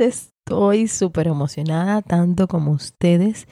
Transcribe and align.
Estoy 0.00 0.88
súper 0.88 1.28
emocionada, 1.28 2.00
tanto 2.00 2.48
como 2.48 2.72
ustedes. 2.72 3.46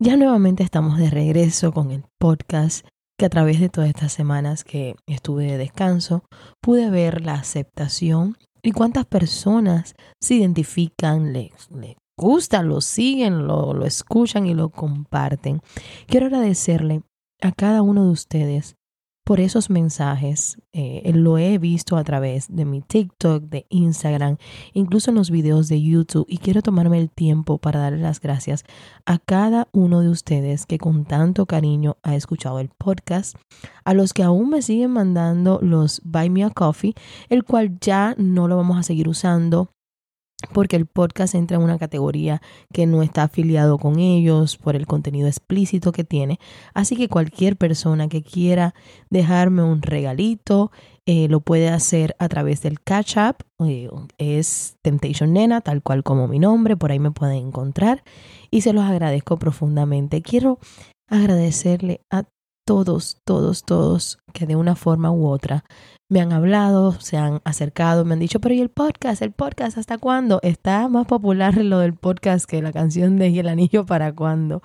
Ya 0.00 0.16
nuevamente 0.16 0.64
estamos 0.64 0.98
de 0.98 1.10
regreso 1.10 1.72
con 1.72 1.92
el 1.92 2.04
podcast 2.18 2.84
que 3.16 3.26
a 3.26 3.30
través 3.30 3.60
de 3.60 3.68
todas 3.68 3.88
estas 3.88 4.12
semanas 4.12 4.64
que 4.64 4.96
estuve 5.06 5.44
de 5.44 5.58
descanso 5.58 6.24
pude 6.60 6.90
ver 6.90 7.24
la 7.24 7.34
aceptación 7.34 8.36
y 8.62 8.72
cuántas 8.72 9.06
personas 9.06 9.94
se 10.20 10.34
identifican, 10.34 11.32
les, 11.32 11.70
les 11.70 11.94
gusta, 12.18 12.62
lo 12.62 12.80
siguen, 12.80 13.46
lo, 13.46 13.72
lo 13.72 13.86
escuchan 13.86 14.46
y 14.46 14.54
lo 14.54 14.70
comparten. 14.70 15.60
Quiero 16.08 16.26
agradecerle 16.26 17.02
a 17.40 17.52
cada 17.52 17.82
uno 17.82 18.06
de 18.06 18.10
ustedes 18.10 18.74
por 19.26 19.40
esos 19.40 19.70
mensajes. 19.70 20.56
Eh, 20.72 21.10
lo 21.12 21.36
he 21.36 21.58
visto 21.58 21.96
a 21.96 22.04
través 22.04 22.46
de 22.48 22.64
mi 22.64 22.80
TikTok, 22.80 23.42
de 23.42 23.66
Instagram, 23.70 24.36
incluso 24.72 25.10
en 25.10 25.16
los 25.16 25.32
videos 25.32 25.66
de 25.66 25.82
YouTube 25.82 26.26
y 26.28 26.38
quiero 26.38 26.62
tomarme 26.62 27.00
el 27.00 27.10
tiempo 27.10 27.58
para 27.58 27.80
darle 27.80 27.98
las 27.98 28.20
gracias 28.20 28.64
a 29.04 29.18
cada 29.18 29.66
uno 29.72 30.00
de 30.00 30.10
ustedes 30.10 30.64
que 30.64 30.78
con 30.78 31.04
tanto 31.06 31.44
cariño 31.46 31.96
ha 32.04 32.14
escuchado 32.14 32.60
el 32.60 32.68
podcast, 32.68 33.36
a 33.84 33.94
los 33.94 34.12
que 34.12 34.22
aún 34.22 34.48
me 34.48 34.62
siguen 34.62 34.92
mandando 34.92 35.58
los 35.60 36.00
Buy 36.04 36.30
Me 36.30 36.44
a 36.44 36.50
Coffee, 36.50 36.94
el 37.28 37.42
cual 37.42 37.80
ya 37.80 38.14
no 38.18 38.46
lo 38.46 38.56
vamos 38.56 38.78
a 38.78 38.84
seguir 38.84 39.08
usando 39.08 39.72
porque 40.52 40.76
el 40.76 40.86
podcast 40.86 41.34
entra 41.34 41.56
en 41.56 41.62
una 41.62 41.78
categoría 41.78 42.42
que 42.72 42.86
no 42.86 43.02
está 43.02 43.24
afiliado 43.24 43.78
con 43.78 43.98
ellos 43.98 44.56
por 44.56 44.76
el 44.76 44.86
contenido 44.86 45.28
explícito 45.28 45.92
que 45.92 46.04
tiene. 46.04 46.38
Así 46.74 46.96
que 46.96 47.08
cualquier 47.08 47.56
persona 47.56 48.08
que 48.08 48.22
quiera 48.22 48.74
dejarme 49.10 49.62
un 49.62 49.82
regalito 49.82 50.70
eh, 51.06 51.28
lo 51.28 51.40
puede 51.40 51.68
hacer 51.68 52.16
a 52.18 52.28
través 52.28 52.62
del 52.62 52.80
Catch 52.80 53.16
Up. 53.16 53.66
Eh, 53.66 53.88
es 54.18 54.76
Temptation 54.82 55.32
Nena, 55.32 55.60
tal 55.60 55.82
cual 55.82 56.02
como 56.02 56.28
mi 56.28 56.38
nombre, 56.38 56.76
por 56.76 56.92
ahí 56.92 56.98
me 56.98 57.12
pueden 57.12 57.48
encontrar 57.48 58.02
y 58.50 58.60
se 58.60 58.72
los 58.72 58.84
agradezco 58.84 59.38
profundamente. 59.38 60.20
Quiero 60.20 60.58
agradecerle 61.08 62.00
a 62.10 62.24
todos, 62.66 63.20
todos, 63.24 63.62
todos 63.62 64.18
que 64.32 64.46
de 64.46 64.56
una 64.56 64.74
forma 64.74 65.12
u 65.12 65.28
otra 65.28 65.64
me 66.08 66.20
han 66.20 66.32
hablado, 66.32 66.92
se 67.00 67.16
han 67.16 67.40
acercado, 67.44 68.04
me 68.04 68.14
han 68.14 68.20
dicho, 68.20 68.40
pero 68.40 68.54
¿y 68.54 68.60
el 68.60 68.68
podcast? 68.68 69.22
¿El 69.22 69.32
podcast 69.32 69.76
hasta 69.76 69.98
cuándo? 69.98 70.40
Está 70.42 70.88
más 70.88 71.06
popular 71.06 71.56
lo 71.64 71.80
del 71.80 71.94
podcast 71.94 72.48
que 72.48 72.62
la 72.62 72.72
canción 72.72 73.16
de 73.16 73.28
¿Y 73.28 73.38
el 73.38 73.48
anillo 73.48 73.84
para 73.86 74.14
cuándo? 74.14 74.62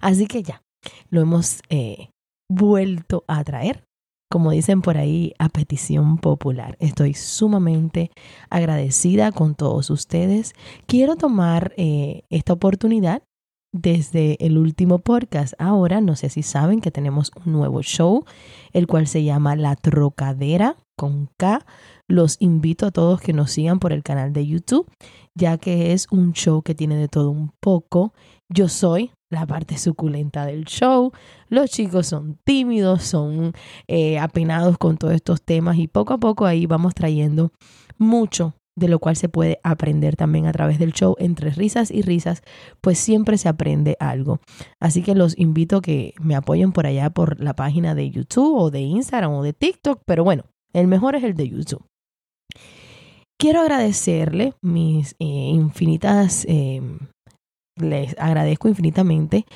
Así 0.00 0.26
que 0.26 0.42
ya, 0.42 0.62
lo 1.08 1.22
hemos 1.22 1.62
eh, 1.70 2.10
vuelto 2.50 3.24
a 3.26 3.42
traer, 3.42 3.84
como 4.30 4.50
dicen 4.50 4.82
por 4.82 4.98
ahí, 4.98 5.32
a 5.38 5.48
petición 5.48 6.18
popular. 6.18 6.76
Estoy 6.78 7.14
sumamente 7.14 8.10
agradecida 8.50 9.32
con 9.32 9.54
todos 9.54 9.88
ustedes. 9.88 10.52
Quiero 10.86 11.16
tomar 11.16 11.72
eh, 11.76 12.24
esta 12.28 12.52
oportunidad 12.52 13.22
desde 13.72 14.36
el 14.44 14.58
último 14.58 14.98
podcast. 14.98 15.54
Ahora, 15.58 16.00
no 16.00 16.14
sé 16.14 16.28
si 16.28 16.42
saben 16.42 16.80
que 16.80 16.90
tenemos 16.90 17.32
un 17.44 17.52
nuevo 17.52 17.82
show, 17.82 18.24
el 18.72 18.86
cual 18.86 19.06
se 19.06 19.24
llama 19.24 19.56
La 19.56 19.76
Trocadera 19.76 20.76
con 20.96 21.28
K. 21.38 21.64
Los 22.06 22.36
invito 22.40 22.86
a 22.86 22.90
todos 22.90 23.20
que 23.20 23.32
nos 23.32 23.50
sigan 23.50 23.78
por 23.78 23.92
el 23.92 24.02
canal 24.02 24.32
de 24.32 24.46
YouTube, 24.46 24.86
ya 25.34 25.56
que 25.56 25.92
es 25.92 26.06
un 26.10 26.32
show 26.34 26.62
que 26.62 26.74
tiene 26.74 26.96
de 26.96 27.08
todo 27.08 27.30
un 27.30 27.52
poco. 27.60 28.12
Yo 28.48 28.68
soy 28.68 29.10
la 29.30 29.46
parte 29.46 29.78
suculenta 29.78 30.44
del 30.44 30.66
show. 30.66 31.12
Los 31.48 31.70
chicos 31.70 32.06
son 32.06 32.38
tímidos, 32.44 33.02
son 33.02 33.52
eh, 33.88 34.18
apenados 34.18 34.76
con 34.76 34.98
todos 34.98 35.14
estos 35.14 35.42
temas 35.42 35.78
y 35.78 35.88
poco 35.88 36.12
a 36.14 36.18
poco 36.18 36.44
ahí 36.44 36.66
vamos 36.66 36.94
trayendo 36.94 37.50
mucho 37.98 38.54
de 38.76 38.88
lo 38.88 38.98
cual 38.98 39.16
se 39.16 39.28
puede 39.28 39.60
aprender 39.62 40.16
también 40.16 40.46
a 40.46 40.52
través 40.52 40.78
del 40.78 40.92
show 40.92 41.14
entre 41.18 41.50
risas 41.50 41.90
y 41.90 42.02
risas, 42.02 42.42
pues 42.80 42.98
siempre 42.98 43.38
se 43.38 43.48
aprende 43.48 43.96
algo. 44.00 44.40
Así 44.80 45.02
que 45.02 45.14
los 45.14 45.38
invito 45.38 45.78
a 45.78 45.82
que 45.82 46.14
me 46.20 46.34
apoyen 46.34 46.72
por 46.72 46.86
allá 46.86 47.10
por 47.10 47.40
la 47.40 47.54
página 47.54 47.94
de 47.94 48.10
YouTube 48.10 48.56
o 48.56 48.70
de 48.70 48.80
Instagram 48.80 49.32
o 49.32 49.42
de 49.42 49.52
TikTok, 49.52 50.02
pero 50.06 50.24
bueno, 50.24 50.44
el 50.72 50.88
mejor 50.88 51.16
es 51.16 51.24
el 51.24 51.34
de 51.34 51.48
YouTube. 51.48 51.84
Quiero 53.38 53.60
agradecerle 53.60 54.54
mis 54.62 55.16
eh, 55.18 55.24
infinitas, 55.24 56.44
em, 56.48 56.98
les 57.76 58.16
agradezco 58.18 58.68
infinitamente 58.68 59.46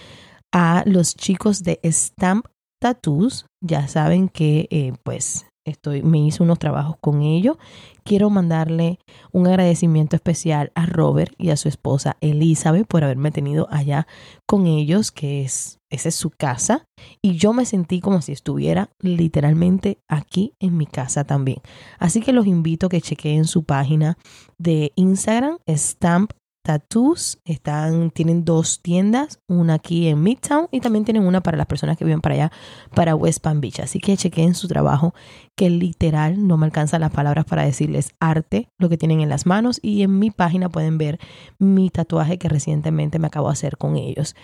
a 0.52 0.82
los 0.86 1.14
chicos 1.14 1.62
de 1.62 1.78
Stamp 1.84 2.46
Tattoos. 2.80 3.46
Ya 3.62 3.86
saben 3.88 4.28
que 4.28 4.66
eh, 4.70 4.92
pues 5.04 5.45
Estoy, 5.66 6.02
me 6.02 6.18
hice 6.18 6.44
unos 6.44 6.60
trabajos 6.60 6.96
con 7.00 7.22
ellos. 7.22 7.56
Quiero 8.04 8.30
mandarle 8.30 9.00
un 9.32 9.48
agradecimiento 9.48 10.14
especial 10.14 10.70
a 10.76 10.86
Robert 10.86 11.34
y 11.38 11.50
a 11.50 11.56
su 11.56 11.68
esposa 11.68 12.16
Elizabeth 12.20 12.86
por 12.86 13.02
haberme 13.02 13.32
tenido 13.32 13.66
allá 13.70 14.06
con 14.46 14.68
ellos, 14.68 15.10
que 15.10 15.42
es, 15.42 15.80
esa 15.90 16.08
es 16.08 16.14
su 16.14 16.30
casa. 16.30 16.86
Y 17.20 17.36
yo 17.36 17.52
me 17.52 17.64
sentí 17.64 18.00
como 18.00 18.22
si 18.22 18.30
estuviera 18.30 18.90
literalmente 19.00 19.98
aquí 20.06 20.54
en 20.60 20.76
mi 20.76 20.86
casa 20.86 21.24
también. 21.24 21.58
Así 21.98 22.20
que 22.20 22.32
los 22.32 22.46
invito 22.46 22.86
a 22.86 22.88
que 22.88 23.00
chequeen 23.00 23.44
su 23.44 23.64
página 23.64 24.18
de 24.58 24.92
Instagram, 24.94 25.58
Stamp 25.68 26.30
Tattoos. 26.66 27.38
Están, 27.44 28.10
tienen 28.10 28.44
dos 28.44 28.82
tiendas, 28.82 29.38
una 29.46 29.74
aquí 29.74 30.08
en 30.08 30.20
Midtown 30.20 30.66
y 30.72 30.80
también 30.80 31.04
tienen 31.04 31.24
una 31.24 31.40
para 31.40 31.56
las 31.56 31.68
personas 31.68 31.96
que 31.96 32.04
viven 32.04 32.20
para 32.20 32.34
allá, 32.34 32.52
para 32.92 33.14
West 33.14 33.40
Palm 33.40 33.60
Beach. 33.60 33.78
Así 33.78 34.00
que 34.00 34.16
chequen 34.16 34.56
su 34.56 34.66
trabajo, 34.66 35.14
que 35.56 35.70
literal 35.70 36.44
no 36.44 36.56
me 36.56 36.66
alcanzan 36.66 37.02
las 37.02 37.12
palabras 37.12 37.44
para 37.44 37.64
decirles 37.64 38.14
arte, 38.18 38.68
lo 38.78 38.88
que 38.88 38.98
tienen 38.98 39.20
en 39.20 39.28
las 39.28 39.46
manos. 39.46 39.78
Y 39.80 40.02
en 40.02 40.18
mi 40.18 40.32
página 40.32 40.68
pueden 40.68 40.98
ver 40.98 41.20
mi 41.60 41.88
tatuaje 41.88 42.36
que 42.36 42.48
recientemente 42.48 43.20
me 43.20 43.28
acabo 43.28 43.46
de 43.46 43.52
hacer 43.52 43.76
con 43.76 43.94
ellos. 43.94 44.34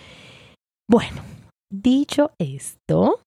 Bueno, 0.89 1.21
dicho 1.69 2.31
esto, 2.37 3.19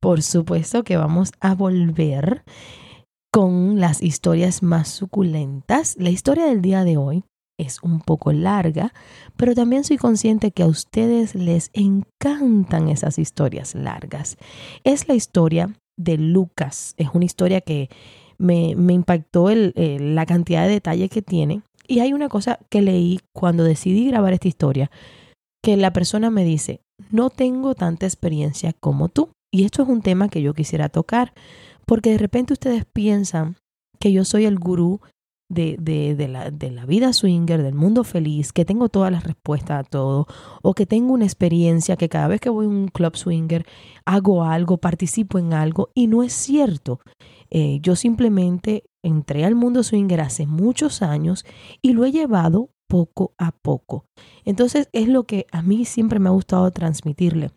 por 0.00 0.22
supuesto 0.22 0.84
que 0.84 0.96
vamos 0.96 1.32
a 1.40 1.54
volver 1.54 2.44
con 3.30 3.78
las 3.78 4.02
historias 4.02 4.62
más 4.62 4.88
suculentas. 4.88 5.96
La 5.98 6.08
historia 6.08 6.46
del 6.46 6.62
día 6.62 6.84
de 6.84 6.96
hoy 6.96 7.24
es 7.58 7.82
un 7.82 8.00
poco 8.00 8.32
larga, 8.32 8.94
pero 9.36 9.54
también 9.54 9.84
soy 9.84 9.98
consciente 9.98 10.52
que 10.52 10.62
a 10.62 10.66
ustedes 10.66 11.34
les 11.34 11.70
encantan 11.74 12.88
esas 12.88 13.18
historias 13.18 13.74
largas. 13.74 14.38
Es 14.84 15.08
la 15.08 15.14
historia 15.14 15.74
de 15.98 16.16
Lucas. 16.16 16.94
Es 16.96 17.08
una 17.12 17.24
historia 17.24 17.60
que 17.60 17.90
me, 18.38 18.70
impactó 18.70 19.50
la 19.50 20.24
cantidad 20.24 20.64
de 20.66 20.72
detalles 20.72 21.10
que 21.10 21.22
tiene. 21.22 21.62
Y 21.86 22.00
hay 22.00 22.12
una 22.12 22.28
cosa 22.28 22.60
que 22.70 22.82
leí 22.82 23.20
cuando 23.34 23.64
decidí 23.64 24.06
grabar 24.06 24.32
esta 24.32 24.48
historia, 24.48 24.90
que 25.62 25.76
la 25.76 25.92
persona 25.92 26.30
me 26.30 26.44
dice, 26.44 26.80
no 27.10 27.30
tengo 27.30 27.74
tanta 27.74 28.06
experiencia 28.06 28.72
como 28.72 29.08
tú. 29.08 29.30
Y 29.50 29.64
esto 29.64 29.82
es 29.82 29.88
un 29.88 30.02
tema 30.02 30.28
que 30.28 30.42
yo 30.42 30.54
quisiera 30.54 30.88
tocar, 30.88 31.32
porque 31.86 32.10
de 32.10 32.18
repente 32.18 32.52
ustedes 32.52 32.84
piensan 32.84 33.56
que 33.98 34.12
yo 34.12 34.24
soy 34.24 34.44
el 34.44 34.58
gurú 34.58 35.00
de, 35.48 35.76
de, 35.80 36.14
de, 36.14 36.28
la, 36.28 36.50
de 36.50 36.70
la 36.70 36.84
vida 36.86 37.12
swinger, 37.12 37.62
del 37.62 37.74
mundo 37.74 38.04
feliz, 38.04 38.52
que 38.52 38.64
tengo 38.64 38.88
todas 38.88 39.10
las 39.10 39.24
respuestas 39.24 39.80
a 39.80 39.88
todo, 39.88 40.26
o 40.62 40.74
que 40.74 40.86
tengo 40.86 41.12
una 41.14 41.24
experiencia 41.24 41.96
que 41.96 42.08
cada 42.08 42.28
vez 42.28 42.40
que 42.40 42.50
voy 42.50 42.66
a 42.66 42.68
un 42.68 42.88
club 42.88 43.16
swinger 43.16 43.66
hago 44.04 44.44
algo, 44.44 44.78
participo 44.78 45.38
en 45.38 45.54
algo, 45.54 45.90
y 45.94 46.06
no 46.06 46.22
es 46.22 46.32
cierto. 46.32 47.00
Eh, 47.50 47.78
yo 47.80 47.96
simplemente 47.96 48.84
entré 49.02 49.44
al 49.44 49.54
mundo 49.54 49.82
swinger 49.82 50.20
hace 50.20 50.46
muchos 50.46 51.02
años 51.02 51.46
y 51.80 51.92
lo 51.92 52.04
he 52.04 52.12
llevado 52.12 52.70
poco 52.88 53.32
a 53.38 53.52
poco. 53.52 54.04
Entonces 54.44 54.88
es 54.92 55.08
lo 55.08 55.24
que 55.24 55.46
a 55.52 55.62
mí 55.62 55.84
siempre 55.84 56.18
me 56.18 56.28
ha 56.28 56.32
gustado 56.32 56.70
transmitirle 56.70 57.50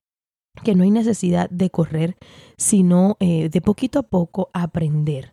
que 0.63 0.75
no 0.75 0.83
hay 0.83 0.91
necesidad 0.91 1.49
de 1.49 1.69
correr, 1.69 2.17
sino 2.57 3.15
eh, 3.19 3.49
de 3.49 3.61
poquito 3.61 3.99
a 3.99 4.03
poco 4.03 4.49
aprender 4.53 5.31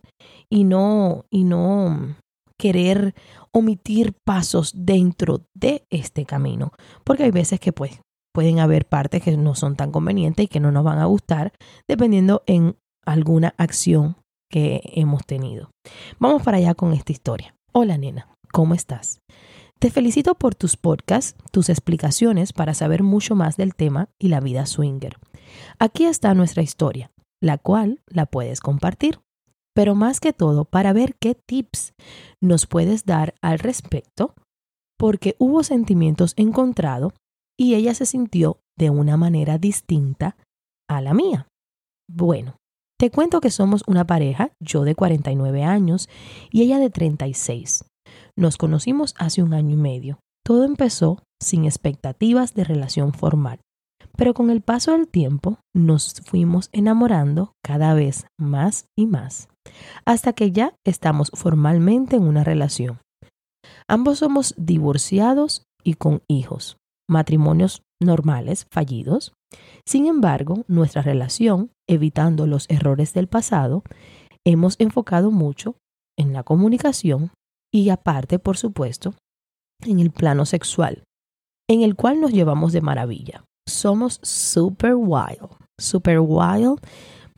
y 0.49 0.63
no, 0.63 1.25
y 1.29 1.43
no 1.43 2.15
querer 2.59 3.15
omitir 3.51 4.13
pasos 4.25 4.73
dentro 4.75 5.45
de 5.55 5.87
este 5.89 6.25
camino, 6.25 6.73
porque 7.03 7.23
hay 7.23 7.31
veces 7.31 7.59
que 7.59 7.71
pues 7.73 8.01
pueden 8.33 8.59
haber 8.59 8.85
partes 8.85 9.23
que 9.23 9.35
no 9.37 9.55
son 9.55 9.75
tan 9.75 9.91
convenientes 9.91 10.45
y 10.45 10.47
que 10.47 10.59
no 10.59 10.71
nos 10.71 10.83
van 10.83 10.99
a 10.99 11.05
gustar, 11.05 11.53
dependiendo 11.87 12.43
en 12.45 12.75
alguna 13.05 13.55
acción 13.57 14.17
que 14.51 14.81
hemos 14.93 15.25
tenido. 15.25 15.71
Vamos 16.19 16.43
para 16.43 16.57
allá 16.57 16.75
con 16.75 16.93
esta 16.93 17.11
historia. 17.11 17.55
Hola 17.71 17.97
nena, 17.97 18.27
¿cómo 18.51 18.75
estás? 18.75 19.19
Te 19.79 19.89
felicito 19.89 20.35
por 20.35 20.53
tus 20.53 20.75
podcasts, 20.75 21.35
tus 21.51 21.69
explicaciones 21.69 22.51
para 22.51 22.73
saber 22.73 23.01
mucho 23.01 23.35
más 23.35 23.55
del 23.55 23.73
tema 23.73 24.09
y 24.19 24.27
la 24.27 24.41
vida 24.41 24.65
swinger. 24.65 25.17
Aquí 25.79 26.05
está 26.05 26.33
nuestra 26.33 26.61
historia, 26.61 27.11
la 27.41 27.57
cual 27.57 28.01
la 28.07 28.25
puedes 28.25 28.59
compartir, 28.59 29.19
pero 29.75 29.95
más 29.95 30.19
que 30.19 30.33
todo 30.33 30.65
para 30.65 30.93
ver 30.93 31.15
qué 31.19 31.35
tips 31.35 31.93
nos 32.41 32.65
puedes 32.65 33.05
dar 33.05 33.35
al 33.41 33.59
respecto, 33.59 34.33
porque 34.97 35.35
hubo 35.39 35.63
sentimientos 35.63 36.33
encontrados 36.35 37.13
y 37.57 37.75
ella 37.75 37.93
se 37.93 38.05
sintió 38.05 38.59
de 38.77 38.89
una 38.89 39.17
manera 39.17 39.57
distinta 39.57 40.37
a 40.89 41.01
la 41.01 41.13
mía. 41.13 41.47
Bueno, 42.09 42.55
te 42.99 43.11
cuento 43.11 43.39
que 43.39 43.51
somos 43.51 43.83
una 43.87 44.05
pareja, 44.05 44.51
yo 44.59 44.83
de 44.83 44.95
49 44.95 45.63
años 45.63 46.09
y 46.51 46.63
ella 46.63 46.79
de 46.79 46.89
36. 46.89 47.85
Nos 48.35 48.57
conocimos 48.57 49.13
hace 49.17 49.41
un 49.41 49.53
año 49.53 49.75
y 49.75 49.77
medio. 49.77 50.19
Todo 50.43 50.65
empezó 50.65 51.21
sin 51.41 51.65
expectativas 51.65 52.53
de 52.53 52.63
relación 52.63 53.13
formal, 53.13 53.59
pero 54.17 54.33
con 54.33 54.49
el 54.49 54.61
paso 54.61 54.91
del 54.91 55.07
tiempo 55.07 55.59
nos 55.73 56.21
fuimos 56.25 56.69
enamorando 56.71 57.53
cada 57.63 57.93
vez 57.93 58.25
más 58.37 58.85
y 58.97 59.05
más, 59.05 59.47
hasta 60.05 60.33
que 60.33 60.51
ya 60.51 60.73
estamos 60.85 61.31
formalmente 61.33 62.15
en 62.15 62.23
una 62.23 62.43
relación. 62.43 62.99
Ambos 63.87 64.19
somos 64.19 64.53
divorciados 64.57 65.63
y 65.83 65.95
con 65.95 66.21
hijos, 66.27 66.77
matrimonios 67.09 67.81
normales, 68.01 68.65
fallidos. 68.71 69.33
Sin 69.85 70.05
embargo, 70.05 70.63
nuestra 70.67 71.01
relación, 71.01 71.71
evitando 71.87 72.47
los 72.47 72.69
errores 72.69 73.13
del 73.13 73.27
pasado, 73.27 73.83
hemos 74.45 74.75
enfocado 74.79 75.31
mucho 75.31 75.75
en 76.17 76.33
la 76.33 76.43
comunicación 76.43 77.31
y 77.73 77.89
aparte, 77.89 78.39
por 78.39 78.57
supuesto, 78.57 79.13
en 79.83 79.99
el 79.99 80.11
plano 80.11 80.45
sexual, 80.45 81.03
en 81.69 81.81
el 81.81 81.95
cual 81.95 82.21
nos 82.21 82.31
llevamos 82.31 82.73
de 82.73 82.81
maravilla. 82.81 83.43
Somos 83.67 84.19
super 84.23 84.95
wild, 84.95 85.49
super 85.79 86.19
wild. 86.19 86.79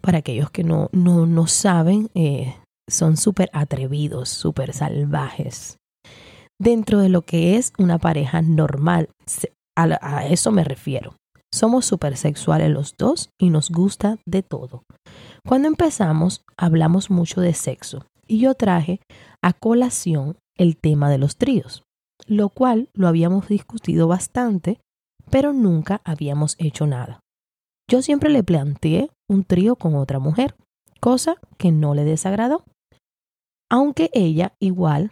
Para 0.01 0.19
aquellos 0.19 0.49
que 0.51 0.63
no, 0.63 0.89
no, 0.91 1.25
no 1.25 1.47
saben, 1.47 2.09
eh, 2.15 2.55
son 2.89 3.17
súper 3.17 3.49
atrevidos, 3.53 4.29
súper 4.29 4.73
salvajes. 4.73 5.77
Dentro 6.59 6.99
de 6.99 7.09
lo 7.09 7.23
que 7.23 7.57
es 7.57 7.73
una 7.79 7.97
pareja 7.97 8.41
normal, 8.41 9.09
a, 9.75 10.27
eso 10.27 10.51
me 10.51 10.63
refiero. 10.63 11.15
Somos 11.53 11.85
súper 11.85 12.17
sexuales 12.17 12.69
los 12.69 12.95
dos 12.97 13.29
y 13.39 13.49
nos 13.49 13.69
gusta 13.69 14.17
de 14.25 14.43
todo. 14.43 14.83
Cuando 15.45 15.67
empezamos, 15.67 16.43
hablamos 16.57 17.09
mucho 17.09 17.41
de 17.41 17.53
sexo 17.53 18.05
y 18.27 18.39
yo 18.39 18.53
traje 18.53 19.01
a 19.41 19.53
colación 19.53 20.37
el 20.57 20.77
tema 20.77 21.09
de 21.09 21.17
los 21.17 21.35
tríos, 21.35 21.83
lo 22.27 22.49
cual 22.49 22.89
lo 22.93 23.07
habíamos 23.07 23.47
discutido 23.47 24.07
bastante, 24.07 24.79
pero 25.29 25.51
nunca 25.53 26.01
habíamos 26.05 26.55
hecho 26.59 26.87
nada. 26.87 27.19
Yo 27.89 28.01
siempre 28.01 28.29
le 28.29 28.43
planteé 28.43 29.09
un 29.29 29.43
trío 29.43 29.75
con 29.75 29.95
otra 29.95 30.19
mujer, 30.19 30.55
cosa 30.99 31.35
que 31.57 31.71
no 31.71 31.93
le 31.93 32.03
desagradó. 32.03 32.63
Aunque 33.69 34.09
ella 34.13 34.53
igual 34.59 35.11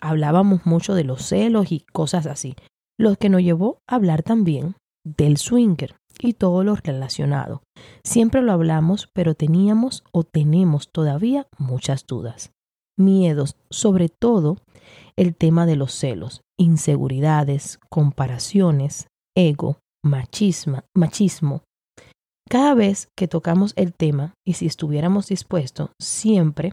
hablábamos 0.00 0.66
mucho 0.66 0.94
de 0.94 1.04
los 1.04 1.22
celos 1.22 1.72
y 1.72 1.80
cosas 1.92 2.26
así, 2.26 2.54
lo 2.98 3.16
que 3.16 3.28
nos 3.28 3.42
llevó 3.42 3.80
a 3.86 3.96
hablar 3.96 4.22
también 4.22 4.76
del 5.04 5.36
swinger 5.36 5.96
y 6.20 6.34
todo 6.34 6.64
lo 6.64 6.76
relacionado. 6.76 7.62
Siempre 8.04 8.42
lo 8.42 8.52
hablamos, 8.52 9.08
pero 9.12 9.34
teníamos 9.34 10.04
o 10.12 10.24
tenemos 10.24 10.90
todavía 10.90 11.46
muchas 11.58 12.06
dudas, 12.06 12.52
miedos, 12.96 13.56
sobre 13.70 14.08
todo 14.08 14.58
el 15.16 15.36
tema 15.36 15.66
de 15.66 15.76
los 15.76 15.92
celos, 15.92 16.42
inseguridades, 16.58 17.78
comparaciones, 17.88 19.08
ego, 19.36 19.78
machismo, 20.02 20.82
machismo. 20.94 21.62
Cada 22.48 22.74
vez 22.74 23.08
que 23.14 23.28
tocamos 23.28 23.74
el 23.76 23.92
tema, 23.92 24.32
y 24.46 24.54
si 24.54 24.66
estuviéramos 24.66 25.26
dispuestos, 25.26 25.90
siempre 26.00 26.72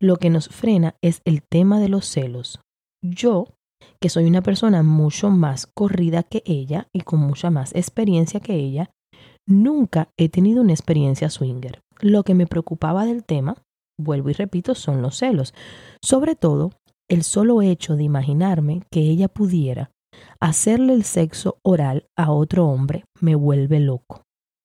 lo 0.00 0.18
que 0.18 0.28
nos 0.28 0.48
frena 0.48 0.96
es 1.02 1.22
el 1.24 1.42
tema 1.42 1.80
de 1.80 1.88
los 1.88 2.06
celos. 2.06 2.60
Yo 3.02 3.46
que 4.00 4.10
soy 4.10 4.26
una 4.26 4.42
persona 4.42 4.82
mucho 4.82 5.30
más 5.30 5.66
corrida 5.66 6.22
que 6.22 6.42
ella 6.44 6.88
y 6.92 7.00
con 7.00 7.20
mucha 7.20 7.50
más 7.50 7.74
experiencia 7.74 8.40
que 8.40 8.54
ella, 8.54 8.90
nunca 9.46 10.10
he 10.18 10.28
tenido 10.28 10.60
una 10.60 10.72
experiencia 10.72 11.30
swinger. 11.30 11.80
Lo 12.00 12.22
que 12.22 12.34
me 12.34 12.46
preocupaba 12.46 13.06
del 13.06 13.24
tema, 13.24 13.56
vuelvo 13.98 14.30
y 14.30 14.34
repito, 14.34 14.74
son 14.74 15.00
los 15.00 15.16
celos. 15.16 15.54
Sobre 16.04 16.36
todo, 16.36 16.72
el 17.08 17.22
solo 17.22 17.62
hecho 17.62 17.96
de 17.96 18.02
imaginarme 18.02 18.82
que 18.90 19.00
ella 19.00 19.28
pudiera 19.28 19.90
hacerle 20.40 20.92
el 20.92 21.04
sexo 21.04 21.58
oral 21.62 22.06
a 22.16 22.30
otro 22.30 22.66
hombre 22.66 23.04
me 23.20 23.34
vuelve 23.34 23.80
loco. 23.80 24.22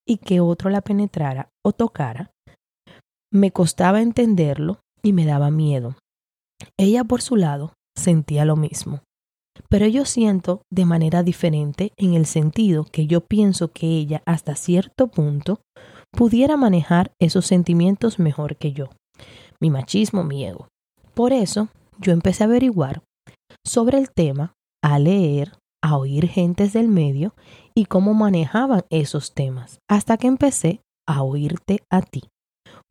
Y 0.08 0.18
que 0.18 0.40
otro 0.40 0.70
la 0.70 0.82
penetrara 0.82 1.50
o 1.66 1.72
tocara, 1.72 2.32
me 3.32 3.52
costaba 3.52 4.02
entenderlo 4.02 4.80
y 5.02 5.14
me 5.14 5.26
daba 5.26 5.50
miedo. 5.50 5.96
Ella 6.78 7.04
por 7.04 7.22
su 7.22 7.36
lado 7.36 7.74
sentía 7.98 8.46
lo 8.46 8.56
mismo. 8.56 9.02
Pero 9.70 9.88
yo 9.88 10.06
siento 10.06 10.62
de 10.72 10.86
manera 10.86 11.24
diferente 11.24 11.92
en 11.98 12.14
el 12.14 12.26
sentido 12.26 12.86
que 12.86 13.08
yo 13.08 13.22
pienso 13.22 13.70
que 13.70 13.88
ella 13.88 14.22
hasta 14.26 14.56
cierto 14.56 15.08
punto 15.08 15.62
pudiera 16.12 16.58
manejar 16.58 17.12
esos 17.20 17.46
sentimientos 17.46 18.20
mejor 18.20 18.56
que 18.56 18.72
yo, 18.72 18.90
mi 19.60 19.70
machismo, 19.70 20.24
mi 20.24 20.46
ego. 20.46 20.68
Por 21.14 21.34
eso 21.34 21.70
yo 22.00 22.14
empecé 22.14 22.44
a 22.44 22.48
averiguar 22.48 23.04
sobre 23.66 23.98
el 23.98 24.12
tema, 24.12 24.54
a 24.84 25.00
leer, 25.00 25.54
a 25.84 25.98
oír 25.98 26.28
gentes 26.28 26.74
del 26.74 26.88
medio 26.88 27.36
y 27.76 27.86
cómo 27.86 28.14
manejaban 28.14 28.84
esos 28.90 29.34
temas, 29.34 29.80
hasta 29.90 30.18
que 30.18 30.28
empecé 30.28 30.82
a 31.08 31.24
oírte 31.24 31.84
a 31.92 32.02
ti, 32.02 32.24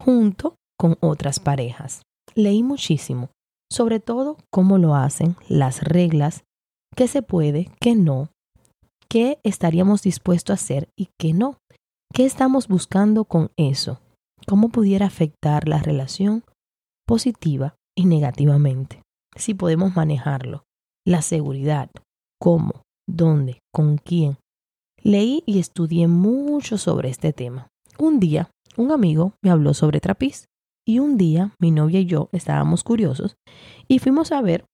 junto 0.00 0.56
con 0.78 0.96
otras 1.00 1.40
parejas. 1.40 2.02
Leí 2.34 2.62
muchísimo 2.62 3.30
sobre 3.72 4.00
todo 4.00 4.36
cómo 4.52 4.76
lo 4.76 4.94
hacen, 4.94 5.34
las 5.48 5.82
reglas, 5.82 6.44
qué 6.94 7.08
se 7.08 7.22
puede, 7.22 7.70
qué 7.80 7.94
no, 7.94 8.28
qué 9.08 9.38
estaríamos 9.44 10.02
dispuestos 10.02 10.50
a 10.50 10.62
hacer 10.62 10.88
y 10.96 11.08
qué 11.18 11.32
no. 11.32 11.56
¿Qué 12.12 12.26
estamos 12.26 12.68
buscando 12.68 13.24
con 13.24 13.50
eso? 13.56 13.98
¿Cómo 14.46 14.68
pudiera 14.68 15.06
afectar 15.06 15.66
la 15.66 15.78
relación 15.78 16.44
positiva 17.06 17.74
y 17.96 18.04
negativamente? 18.04 19.00
Si 19.36 19.54
podemos 19.54 19.96
manejarlo. 19.96 20.64
La 21.06 21.22
seguridad. 21.22 21.90
¿Cómo? 22.38 22.82
¿Dónde? 23.08 23.58
¿Con 23.72 23.96
quién? 23.96 24.36
Leí 25.04 25.42
y 25.46 25.58
estudié 25.58 26.06
mucho 26.06 26.78
sobre 26.78 27.08
este 27.08 27.32
tema. 27.32 27.68
Un 27.98 28.20
día, 28.20 28.50
un 28.76 28.92
amigo 28.92 29.34
me 29.42 29.50
habló 29.50 29.74
sobre 29.74 30.00
trapiz 30.00 30.44
y 30.86 31.00
un 31.00 31.16
día 31.16 31.54
mi 31.58 31.72
novia 31.72 32.00
y 32.00 32.06
yo 32.06 32.28
estábamos 32.30 32.84
curiosos 32.84 33.34
y 33.88 33.98
fuimos 33.98 34.30
a 34.30 34.40
ver 34.42 34.64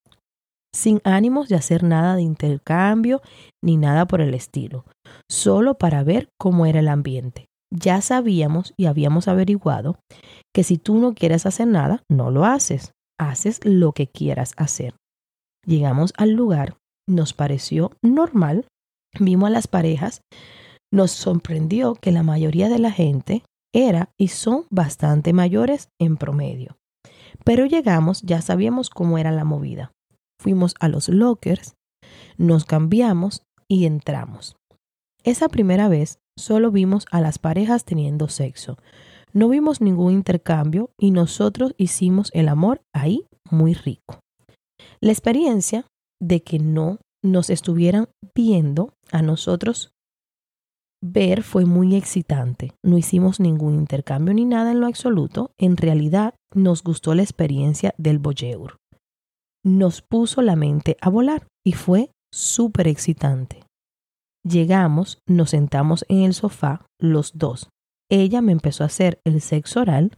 sin 0.75 1.01
ánimos 1.05 1.49
de 1.49 1.57
hacer 1.57 1.83
nada 1.83 2.15
de 2.15 2.23
intercambio 2.23 3.23
ni 3.65 3.79
nada 3.79 4.07
por 4.07 4.21
el 4.21 4.35
estilo, 4.35 4.85
solo 5.31 5.79
para 5.79 6.05
ver 6.05 6.29
cómo 6.39 6.67
era 6.67 6.81
el 6.81 6.89
ambiente. 6.89 7.47
Ya 7.75 8.03
sabíamos 8.03 8.75
y 8.77 8.85
habíamos 8.85 9.29
averiguado 9.29 9.99
que 10.55 10.63
si 10.63 10.77
tú 10.77 10.99
no 10.99 11.15
quieres 11.15 11.47
hacer 11.47 11.69
nada, 11.69 12.03
no 12.11 12.31
lo 12.31 12.45
haces, 12.45 12.93
haces 13.19 13.61
lo 13.65 13.93
que 13.93 14.09
quieras 14.09 14.53
hacer. 14.59 14.95
Llegamos 15.67 16.13
al 16.19 16.33
lugar, 16.33 16.77
nos 17.09 17.33
pareció 17.33 17.93
normal, 18.03 18.67
vimos 19.19 19.49
a 19.49 19.53
las 19.53 19.67
parejas, 19.67 20.23
nos 20.93 21.11
sorprendió 21.11 21.95
que 21.95 22.13
la 22.13 22.23
mayoría 22.23 22.69
de 22.69 22.79
la 22.79 22.91
gente 22.91 23.43
era 23.75 24.11
y 24.19 24.29
son 24.29 24.65
bastante 24.71 25.33
mayores 25.33 25.89
en 26.01 26.17
promedio. 26.17 26.77
Pero 27.45 27.67
llegamos, 27.67 28.23
ya 28.23 28.41
sabíamos 28.41 28.91
cómo 28.91 29.19
era 29.19 29.33
la 29.33 29.45
movida. 29.45 29.93
Fuimos 30.41 30.75
a 30.81 30.89
los 30.89 31.09
lockers, 31.09 31.75
nos 32.37 32.65
cambiamos 32.65 33.43
y 33.69 33.85
entramos. 33.85 34.57
Esa 35.25 35.49
primera 35.49 35.89
vez 35.89 36.21
solo 36.39 36.71
vimos 36.71 37.07
a 37.11 37.21
las 37.21 37.39
parejas 37.39 37.85
teniendo 37.85 38.29
sexo. 38.29 38.79
No 39.33 39.49
vimos 39.49 39.81
ningún 39.81 40.13
intercambio 40.13 40.91
y 40.99 41.11
nosotros 41.11 41.75
hicimos 41.77 42.31
el 42.33 42.49
amor 42.49 42.81
ahí 42.95 43.27
muy 43.51 43.75
rico. 43.75 44.21
La 45.01 45.13
experiencia 45.13 45.85
de 46.21 46.43
que 46.43 46.59
no 46.59 46.99
nos 47.23 47.51
estuvieran 47.51 48.09
viendo 48.35 48.95
a 49.13 49.23
nosotros 49.23 49.93
ver 51.01 51.43
fue 51.43 51.65
muy 51.65 51.95
excitante. 51.95 52.73
No 52.85 52.99
hicimos 52.99 53.41
ningún 53.41 53.75
intercambio 53.75 54.35
ni 54.35 54.45
nada 54.45 54.73
en 54.73 54.81
lo 54.81 54.87
absoluto. 54.87 55.53
En 55.59 55.77
realidad 55.77 56.35
nos 56.55 56.83
gustó 56.83 57.15
la 57.15 57.23
experiencia 57.23 57.95
del 57.99 58.19
boyeur. 58.19 58.77
Nos 59.65 60.03
puso 60.03 60.43
la 60.43 60.57
mente 60.57 60.97
a 61.01 61.11
volar 61.11 61.47
y 61.65 61.73
fue 61.73 62.11
súper 62.33 62.89
excitante. 62.89 63.65
Llegamos, 64.45 65.19
nos 65.27 65.51
sentamos 65.51 66.05
en 66.09 66.23
el 66.23 66.35
sofá, 66.35 66.87
los 67.01 67.37
dos. 67.37 67.69
Ella 68.11 68.41
me 68.41 68.53
empezó 68.53 68.85
a 68.85 68.87
hacer 68.87 69.21
el 69.25 69.41
sexo 69.41 69.81
oral 69.81 70.17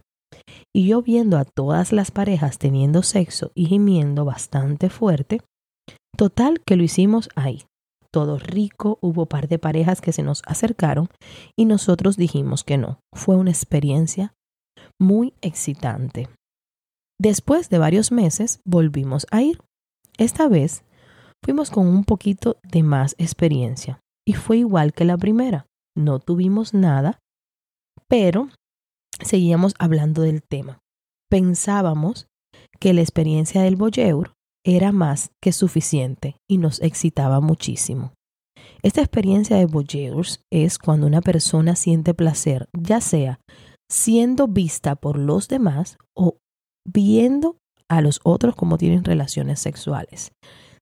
Y 0.73 0.87
yo 0.87 1.01
viendo 1.01 1.37
a 1.37 1.43
todas 1.43 1.91
las 1.91 2.09
parejas 2.11 2.57
teniendo 2.57 3.03
sexo 3.03 3.51
y 3.53 3.65
gimiendo 3.65 4.23
bastante 4.23 4.89
fuerte, 4.89 5.41
total 6.15 6.61
que 6.65 6.77
lo 6.77 6.83
hicimos 6.83 7.29
ahí. 7.35 7.65
Todo 8.13 8.37
rico, 8.37 8.97
hubo 9.01 9.25
par 9.25 9.47
de 9.47 9.57
parejas 9.57 10.01
que 10.01 10.11
se 10.11 10.23
nos 10.23 10.41
acercaron 10.45 11.09
y 11.57 11.65
nosotros 11.65 12.17
dijimos 12.17 12.63
que 12.63 12.77
no. 12.77 12.99
Fue 13.13 13.35
una 13.37 13.51
experiencia 13.51 14.33
muy 14.99 15.33
excitante. 15.41 16.29
Después 17.19 17.69
de 17.69 17.77
varios 17.77 18.11
meses 18.11 18.59
volvimos 18.65 19.27
a 19.31 19.41
ir. 19.41 19.59
Esta 20.17 20.49
vez 20.49 20.83
fuimos 21.43 21.69
con 21.69 21.87
un 21.87 22.03
poquito 22.03 22.57
de 22.63 22.83
más 22.83 23.15
experiencia 23.17 24.01
y 24.27 24.33
fue 24.33 24.57
igual 24.57 24.93
que 24.93 25.05
la 25.05 25.17
primera. 25.17 25.65
No 25.95 26.19
tuvimos 26.19 26.73
nada, 26.73 27.19
pero 28.07 28.49
seguíamos 29.21 29.73
hablando 29.79 30.21
del 30.21 30.41
tema. 30.43 30.79
Pensábamos 31.29 32.27
que 32.79 32.93
la 32.93 33.01
experiencia 33.01 33.61
del 33.61 33.75
voyeur 33.75 34.33
era 34.65 34.91
más 34.91 35.31
que 35.41 35.51
suficiente 35.51 36.37
y 36.49 36.57
nos 36.57 36.81
excitaba 36.81 37.39
muchísimo. 37.41 38.13
Esta 38.83 39.01
experiencia 39.01 39.57
de 39.57 39.65
voyeurs 39.65 40.41
es 40.51 40.77
cuando 40.77 41.07
una 41.07 41.21
persona 41.21 41.75
siente 41.75 42.13
placer, 42.13 42.67
ya 42.73 43.01
sea 43.01 43.39
siendo 43.89 44.47
vista 44.47 44.95
por 44.95 45.17
los 45.17 45.47
demás 45.47 45.97
o 46.15 46.37
viendo 46.87 47.57
a 47.89 48.01
los 48.01 48.21
otros 48.23 48.55
como 48.55 48.77
tienen 48.77 49.03
relaciones 49.03 49.59
sexuales. 49.59 50.31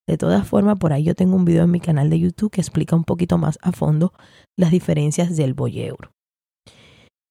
De 0.07 0.17
todas 0.17 0.47
formas, 0.47 0.77
por 0.79 0.93
ahí 0.93 1.03
yo 1.03 1.15
tengo 1.15 1.35
un 1.35 1.45
video 1.45 1.63
en 1.63 1.71
mi 1.71 1.79
canal 1.79 2.09
de 2.09 2.19
YouTube 2.19 2.51
que 2.51 2.61
explica 2.61 2.95
un 2.95 3.03
poquito 3.03 3.37
más 3.37 3.59
a 3.61 3.71
fondo 3.71 4.13
las 4.57 4.71
diferencias 4.71 5.35
del 5.35 5.53
voyeur. 5.53 6.11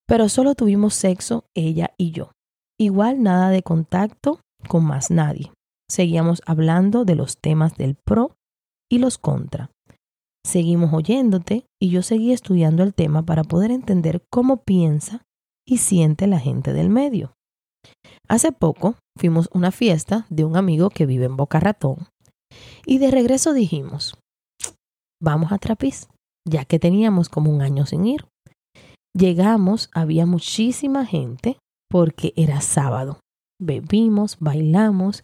Pero 0.07 0.28
solo 0.28 0.55
tuvimos 0.55 0.95
sexo 0.95 1.45
ella 1.57 1.90
y 1.97 2.12
yo. 2.12 2.33
Igual 2.78 3.23
nada 3.23 3.50
de 3.50 3.62
contacto 3.62 4.40
con 4.69 4.85
más 4.85 5.11
nadie. 5.11 5.52
Seguíamos 5.90 6.42
hablando 6.47 7.04
de 7.04 7.14
los 7.14 7.38
temas 7.38 7.76
del 7.76 7.95
pro 7.95 8.37
y 8.90 8.99
los 8.99 9.18
contra. 9.18 9.71
Seguimos 10.45 10.92
oyéndote 10.92 11.66
y 11.80 11.90
yo 11.90 12.02
seguí 12.02 12.33
estudiando 12.33 12.83
el 12.83 12.95
tema 12.95 13.23
para 13.23 13.45
poder 13.45 13.71
entender 13.71 14.23
cómo 14.30 14.62
piensa 14.62 15.23
y 15.66 15.78
siente 15.78 16.26
la 16.26 16.38
gente 16.38 16.73
del 16.73 16.88
medio. 16.88 17.35
Hace 18.28 18.52
poco 18.52 18.97
fuimos 19.18 19.47
a 19.47 19.59
una 19.59 19.71
fiesta 19.71 20.26
de 20.30 20.45
un 20.45 20.57
amigo 20.57 20.90
que 20.90 21.07
vive 21.07 21.26
en 21.26 21.37
Boca 21.37 21.61
Ratón 21.61 22.09
y 22.87 22.99
de 22.99 23.11
regreso 23.11 23.52
dijimos, 23.52 24.18
vamos 25.23 25.52
a 25.52 25.59
Trapiz, 25.59 26.09
ya 26.47 26.64
que 26.64 26.78
teníamos 26.78 27.28
como 27.28 27.50
un 27.50 27.62
año 27.62 27.87
sin 27.87 28.07
ir. 28.07 28.26
Llegamos, 29.14 29.90
había 29.92 30.26
muchísima 30.26 31.04
gente 31.04 31.59
porque 31.90 32.33
era 32.37 32.61
sábado. 32.61 33.21
Bebimos, 33.61 34.38
bailamos, 34.38 35.23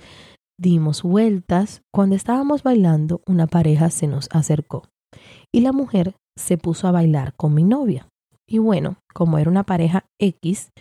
dimos 0.59 1.03
vueltas. 1.03 1.83
Cuando 1.93 2.17
estábamos 2.17 2.63
bailando, 2.63 3.23
una 3.27 3.47
pareja 3.47 3.91
se 3.91 4.07
nos 4.07 4.29
acercó 4.31 4.85
y 5.53 5.61
la 5.61 5.73
mujer 5.73 6.17
se 6.37 6.59
puso 6.59 6.89
a 6.89 6.93
bailar 6.93 7.35
con 7.37 7.55
mi 7.55 7.65
novia. 7.65 8.09
Y 8.47 8.59
bueno, 8.59 8.99
como 9.15 9.39
era 9.39 9.51
una 9.51 9.65
pareja 9.65 10.07
X 10.19 10.73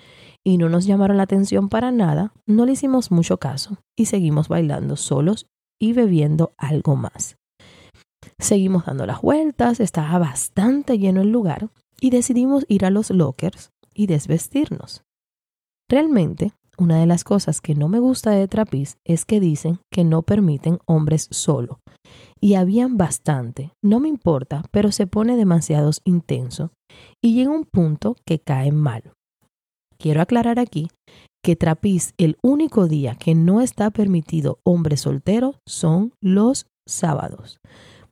y 0.44 0.58
no 0.58 0.68
nos 0.68 0.86
llamaron 0.86 1.18
la 1.18 1.24
atención 1.24 1.70
para 1.70 1.92
nada, 1.92 2.34
no 2.46 2.66
le 2.66 2.74
hicimos 2.74 3.12
mucho 3.12 3.38
caso 3.38 3.78
y 3.96 4.06
seguimos 4.06 4.50
bailando 4.50 4.96
solos 4.98 5.48
y 5.80 5.94
bebiendo 5.94 6.54
algo 6.58 6.96
más. 6.96 7.38
Seguimos 8.40 8.86
dando 8.86 9.06
las 9.06 9.22
vueltas, 9.22 9.80
estaba 9.80 10.18
bastante 10.18 10.98
lleno 10.98 11.22
el 11.22 11.30
lugar 11.30 11.70
y 12.02 12.10
decidimos 12.10 12.66
ir 12.68 12.86
a 12.86 12.90
los 12.90 13.10
lockers 13.10 13.72
y 13.94 14.08
desvestirnos. 14.08 15.04
Realmente, 15.90 16.54
una 16.78 17.00
de 17.00 17.06
las 17.06 17.24
cosas 17.24 17.62
que 17.62 17.76
no 17.76 17.88
me 17.88 18.00
gusta 18.00 18.32
de 18.32 18.48
Trapiz 18.48 18.98
es 19.06 19.26
que 19.26 19.40
dicen 19.40 19.80
que 19.92 20.04
no 20.04 20.24
permiten 20.24 20.80
hombres 20.86 21.28
solo. 21.32 21.80
Y 22.40 22.56
habían 22.56 22.98
bastante, 22.98 23.72
no 23.82 24.00
me 24.00 24.10
importa, 24.10 24.64
pero 24.72 24.92
se 24.92 25.08
pone 25.08 25.38
demasiado 25.38 25.92
intenso 26.04 26.72
y 27.22 27.34
llega 27.36 27.52
un 27.52 27.66
punto 27.66 28.16
que 28.26 28.40
cae 28.40 28.72
mal. 28.72 29.14
Quiero 29.98 30.22
aclarar 30.22 30.60
aquí 30.60 30.90
que 31.44 31.56
Trapiz 31.56 32.14
el 32.18 32.38
único 32.42 32.88
día 32.88 33.16
que 33.16 33.36
no 33.36 33.62
está 33.62 33.92
permitido 33.92 34.60
hombre 34.64 34.98
soltero 34.98 35.56
son 35.68 36.14
los 36.22 36.68
sábados. 36.88 37.60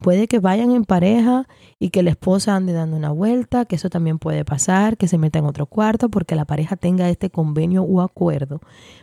Puede 0.02 0.28
que 0.28 0.40
vayan 0.40 0.72
en 0.72 0.84
pareja 0.84 1.48
y 1.78 1.92
que 1.92 2.02
la 2.02 2.10
esposa 2.10 2.56
ande 2.56 2.74
dando 2.74 2.98
una 2.98 3.12
vuelta, 3.12 3.66
que 3.66 3.76
eso 3.76 3.92
también 3.92 4.18
puede 4.18 4.44
pasar, 4.44 4.98
que 4.98 5.08
se 5.08 5.20
meta 5.20 5.38
en 5.38 5.46
otro 5.46 5.68
cuarto 5.68 6.10
porque 6.10 6.36
la 6.36 6.46
pareja 6.46 6.76
tenga 6.76 7.08
este 7.08 7.30
convenio 7.30 7.84
o 7.84 8.02
acuerdo. 8.02 8.62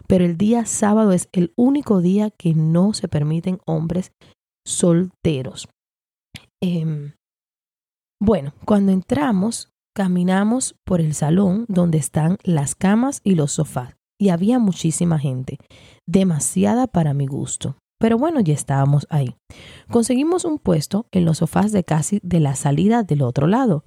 Pero 0.08 0.24
el 0.24 0.36
día 0.36 0.66
sábado 0.66 1.12
es 1.12 1.28
el 1.30 1.52
único 1.54 2.00
día 2.00 2.30
que 2.30 2.52
no 2.52 2.94
se 2.94 3.06
permiten 3.06 3.60
hombres 3.64 4.10
solteros. 4.66 5.68
Em, 6.60 7.12
bueno, 8.20 8.52
cuando 8.64 8.90
entramos, 8.90 9.70
caminamos 9.94 10.74
por 10.84 11.00
el 11.00 11.14
salón 11.14 11.64
donde 11.68 11.98
están 11.98 12.38
las 12.42 12.74
camas 12.74 13.20
y 13.22 13.36
los 13.36 13.52
sofás. 13.52 13.94
Y 14.20 14.30
había 14.30 14.58
muchísima 14.58 15.20
gente, 15.20 15.58
demasiada 16.08 16.88
para 16.88 17.14
mi 17.14 17.28
gusto. 17.28 17.76
Pero 17.98 18.16
bueno, 18.16 18.40
ya 18.40 18.54
estábamos 18.54 19.06
ahí. 19.10 19.34
Conseguimos 19.90 20.44
un 20.44 20.58
puesto 20.58 21.06
en 21.10 21.24
los 21.24 21.38
sofás 21.38 21.72
de 21.72 21.84
casi 21.84 22.20
de 22.22 22.40
la 22.40 22.54
salida 22.54 23.02
del 23.02 23.22
otro 23.22 23.46
lado 23.46 23.82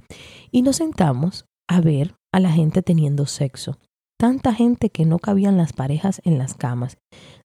y 0.52 0.62
nos 0.62 0.78
sentamos 0.78 1.46
a 1.70 1.80
ver 1.80 2.16
a 2.34 2.40
la 2.40 2.52
gente 2.52 2.82
teniendo 2.82 3.26
sexo. 3.26 3.78
Tanta 4.20 4.54
gente 4.54 4.90
que 4.90 5.06
no 5.06 5.18
cabían 5.18 5.58
las 5.58 5.74
parejas 5.74 6.22
en 6.26 6.38
las 6.38 6.54
camas. 6.54 6.98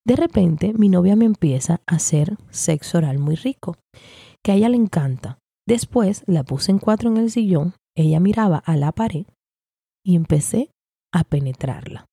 De 0.05 0.17
repente 0.17 0.75
mi 0.75 0.89
novia 0.89 1.17
me 1.17 1.25
empieza 1.25 1.81
a 1.87 1.95
hacer 1.95 2.37
sexo 2.51 2.99
oral 2.99 3.19
muy 3.19 3.37
rico, 3.37 3.77
que 4.45 4.53
a 4.53 4.55
ella 4.57 4.69
le 4.69 4.77
encanta. 4.77 5.39
Después 5.67 6.23
la 6.27 6.45
puse 6.45 6.73
en 6.73 6.79
cuatro 6.79 7.09
en 7.09 7.17
el 7.17 7.31
sillón, 7.31 7.75
ella 7.97 8.21
miraba 8.21 8.59
a 8.59 8.77
la 8.77 8.93
pared 8.93 9.25
y 10.05 10.17
empecé 10.17 10.71
a 11.13 11.25
penetrarla. 11.25 12.07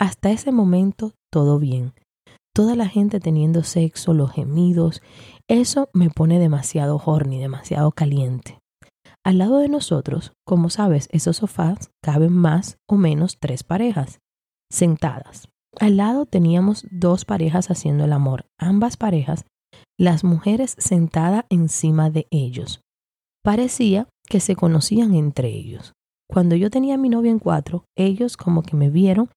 Hasta 0.00 0.30
ese 0.30 0.52
momento 0.52 1.12
todo 1.30 1.58
bien 1.58 1.92
toda 2.58 2.74
la 2.74 2.88
gente 2.88 3.20
teniendo 3.20 3.62
sexo, 3.62 4.14
los 4.14 4.32
gemidos, 4.32 5.00
eso 5.46 5.90
me 5.92 6.10
pone 6.10 6.40
demasiado 6.40 6.96
horny, 6.96 7.38
demasiado 7.38 7.92
caliente. 7.92 8.58
Al 9.24 9.38
lado 9.38 9.58
de 9.58 9.68
nosotros, 9.68 10.32
como 10.44 10.68
sabes, 10.68 11.08
esos 11.12 11.36
sofás 11.36 11.92
caben 12.02 12.32
más 12.32 12.76
o 12.88 12.96
menos 12.96 13.38
tres 13.38 13.62
parejas, 13.62 14.18
sentadas. 14.72 15.48
Al 15.78 15.98
lado 15.98 16.26
teníamos 16.26 16.84
dos 16.90 17.24
parejas 17.24 17.70
haciendo 17.70 18.06
el 18.06 18.12
amor, 18.12 18.46
ambas 18.58 18.96
parejas, 18.96 19.44
las 19.96 20.24
mujeres 20.24 20.74
sentadas 20.78 21.44
encima 21.50 22.10
de 22.10 22.26
ellos. 22.32 22.80
Parecía 23.44 24.08
que 24.28 24.40
se 24.40 24.56
conocían 24.56 25.14
entre 25.14 25.46
ellos. 25.46 25.92
Cuando 26.28 26.56
yo 26.56 26.70
tenía 26.70 26.96
a 26.96 26.98
mi 26.98 27.08
novia 27.08 27.30
en 27.30 27.38
cuatro, 27.38 27.84
ellos 27.96 28.36
como 28.36 28.62
que 28.62 28.74
me 28.74 28.90
vieron 28.90 29.30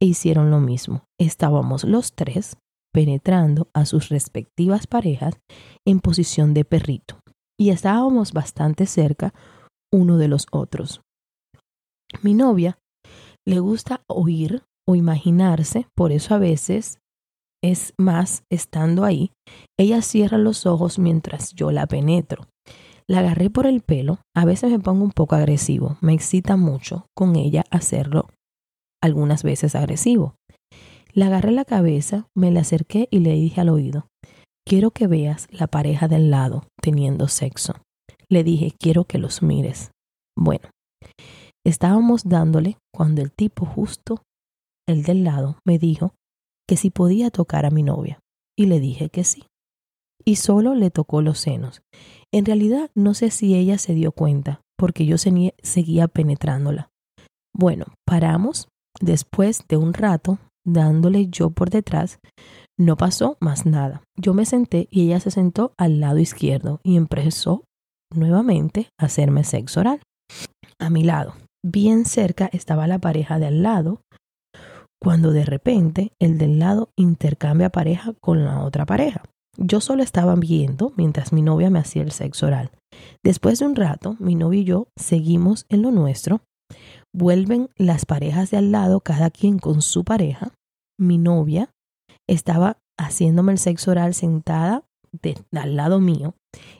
e 0.00 0.06
hicieron 0.06 0.52
lo 0.52 0.60
mismo. 0.60 1.02
Estábamos 1.18 1.82
los 1.82 2.12
tres 2.12 2.56
penetrando 2.92 3.68
a 3.74 3.86
sus 3.86 4.08
respectivas 4.08 4.86
parejas 4.86 5.38
en 5.86 6.00
posición 6.00 6.54
de 6.54 6.64
perrito 6.64 7.20
y 7.58 7.70
estábamos 7.70 8.32
bastante 8.32 8.86
cerca 8.86 9.34
uno 9.92 10.16
de 10.16 10.28
los 10.28 10.46
otros. 10.50 11.02
Mi 12.22 12.34
novia 12.34 12.78
le 13.46 13.60
gusta 13.60 14.02
oír 14.06 14.62
o 14.86 14.94
imaginarse, 14.94 15.86
por 15.94 16.12
eso 16.12 16.34
a 16.34 16.38
veces 16.38 16.98
es 17.62 17.92
más 17.98 18.44
estando 18.50 19.04
ahí, 19.04 19.32
ella 19.78 20.00
cierra 20.02 20.38
los 20.38 20.64
ojos 20.66 20.98
mientras 20.98 21.52
yo 21.54 21.72
la 21.72 21.86
penetro. 21.86 22.46
La 23.06 23.20
agarré 23.20 23.48
por 23.48 23.66
el 23.66 23.80
pelo, 23.80 24.20
a 24.36 24.44
veces 24.44 24.70
me 24.70 24.78
pongo 24.78 25.02
un 25.02 25.12
poco 25.12 25.34
agresivo, 25.34 25.96
me 26.00 26.12
excita 26.12 26.56
mucho 26.56 27.06
con 27.16 27.36
ella 27.36 27.64
hacerlo 27.70 28.28
algunas 29.02 29.42
veces 29.42 29.74
agresivo. 29.74 30.34
Le 31.18 31.24
agarré 31.24 31.50
la 31.50 31.64
cabeza, 31.64 32.28
me 32.36 32.52
le 32.52 32.60
acerqué 32.60 33.08
y 33.10 33.18
le 33.18 33.32
dije 33.32 33.60
al 33.60 33.70
oído, 33.70 34.06
quiero 34.64 34.92
que 34.92 35.08
veas 35.08 35.48
la 35.50 35.66
pareja 35.66 36.06
del 36.06 36.30
lado 36.30 36.68
teniendo 36.80 37.26
sexo. 37.26 37.72
Le 38.28 38.44
dije, 38.44 38.72
quiero 38.78 39.02
que 39.02 39.18
los 39.18 39.42
mires. 39.42 39.90
Bueno, 40.38 40.70
estábamos 41.66 42.28
dándole 42.28 42.78
cuando 42.94 43.20
el 43.20 43.32
tipo 43.32 43.66
justo, 43.66 44.22
el 44.88 45.02
del 45.02 45.24
lado, 45.24 45.58
me 45.66 45.80
dijo 45.80 46.14
que 46.68 46.76
si 46.76 46.90
podía 46.90 47.30
tocar 47.30 47.66
a 47.66 47.70
mi 47.70 47.82
novia. 47.82 48.20
Y 48.56 48.66
le 48.66 48.78
dije 48.78 49.08
que 49.08 49.24
sí. 49.24 49.42
Y 50.24 50.36
solo 50.36 50.76
le 50.76 50.92
tocó 50.92 51.20
los 51.20 51.40
senos. 51.40 51.82
En 52.32 52.44
realidad 52.44 52.92
no 52.94 53.14
sé 53.14 53.32
si 53.32 53.56
ella 53.56 53.78
se 53.78 53.92
dio 53.92 54.12
cuenta, 54.12 54.60
porque 54.78 55.04
yo 55.04 55.16
seguía 55.18 56.06
penetrándola. 56.06 56.90
Bueno, 57.52 57.86
paramos. 58.06 58.68
Después 59.00 59.64
de 59.68 59.76
un 59.78 59.94
rato 59.94 60.38
dándole 60.68 61.28
yo 61.28 61.50
por 61.50 61.70
detrás, 61.70 62.18
no 62.78 62.96
pasó 62.96 63.36
más 63.40 63.66
nada. 63.66 64.02
Yo 64.16 64.34
me 64.34 64.44
senté 64.44 64.88
y 64.90 65.02
ella 65.02 65.20
se 65.20 65.30
sentó 65.30 65.72
al 65.76 66.00
lado 66.00 66.18
izquierdo 66.18 66.80
y 66.84 66.96
empezó 66.96 67.64
nuevamente 68.14 68.88
a 68.98 69.06
hacerme 69.06 69.44
sexo 69.44 69.80
oral. 69.80 70.00
A 70.78 70.90
mi 70.90 71.02
lado, 71.02 71.34
bien 71.64 72.04
cerca, 72.04 72.48
estaba 72.52 72.86
la 72.86 73.00
pareja 73.00 73.38
de 73.38 73.46
al 73.46 73.62
lado, 73.62 74.00
cuando 75.00 75.32
de 75.32 75.44
repente 75.44 76.12
el 76.20 76.38
del 76.38 76.58
lado 76.58 76.90
intercambia 76.96 77.70
pareja 77.70 78.14
con 78.20 78.44
la 78.44 78.62
otra 78.62 78.86
pareja. 78.86 79.22
Yo 79.56 79.80
solo 79.80 80.04
estaba 80.04 80.36
viendo 80.36 80.92
mientras 80.96 81.32
mi 81.32 81.42
novia 81.42 81.70
me 81.70 81.80
hacía 81.80 82.02
el 82.02 82.12
sexo 82.12 82.46
oral. 82.46 82.70
Después 83.24 83.58
de 83.58 83.66
un 83.66 83.74
rato, 83.74 84.16
mi 84.20 84.36
novio 84.36 84.60
y 84.60 84.64
yo 84.64 84.88
seguimos 84.96 85.66
en 85.68 85.82
lo 85.82 85.90
nuestro. 85.90 86.42
Vuelven 87.12 87.70
las 87.76 88.06
parejas 88.06 88.50
de 88.50 88.58
al 88.58 88.70
lado, 88.70 89.00
cada 89.00 89.30
quien 89.30 89.58
con 89.58 89.82
su 89.82 90.04
pareja. 90.04 90.52
Mi 90.98 91.18
novia 91.18 91.70
estaba 92.28 92.78
haciéndome 92.98 93.52
el 93.52 93.58
sexo 93.58 93.92
oral 93.92 94.14
sentada 94.14 94.84
al 95.52 95.76
lado 95.76 96.00
mío 96.00 96.34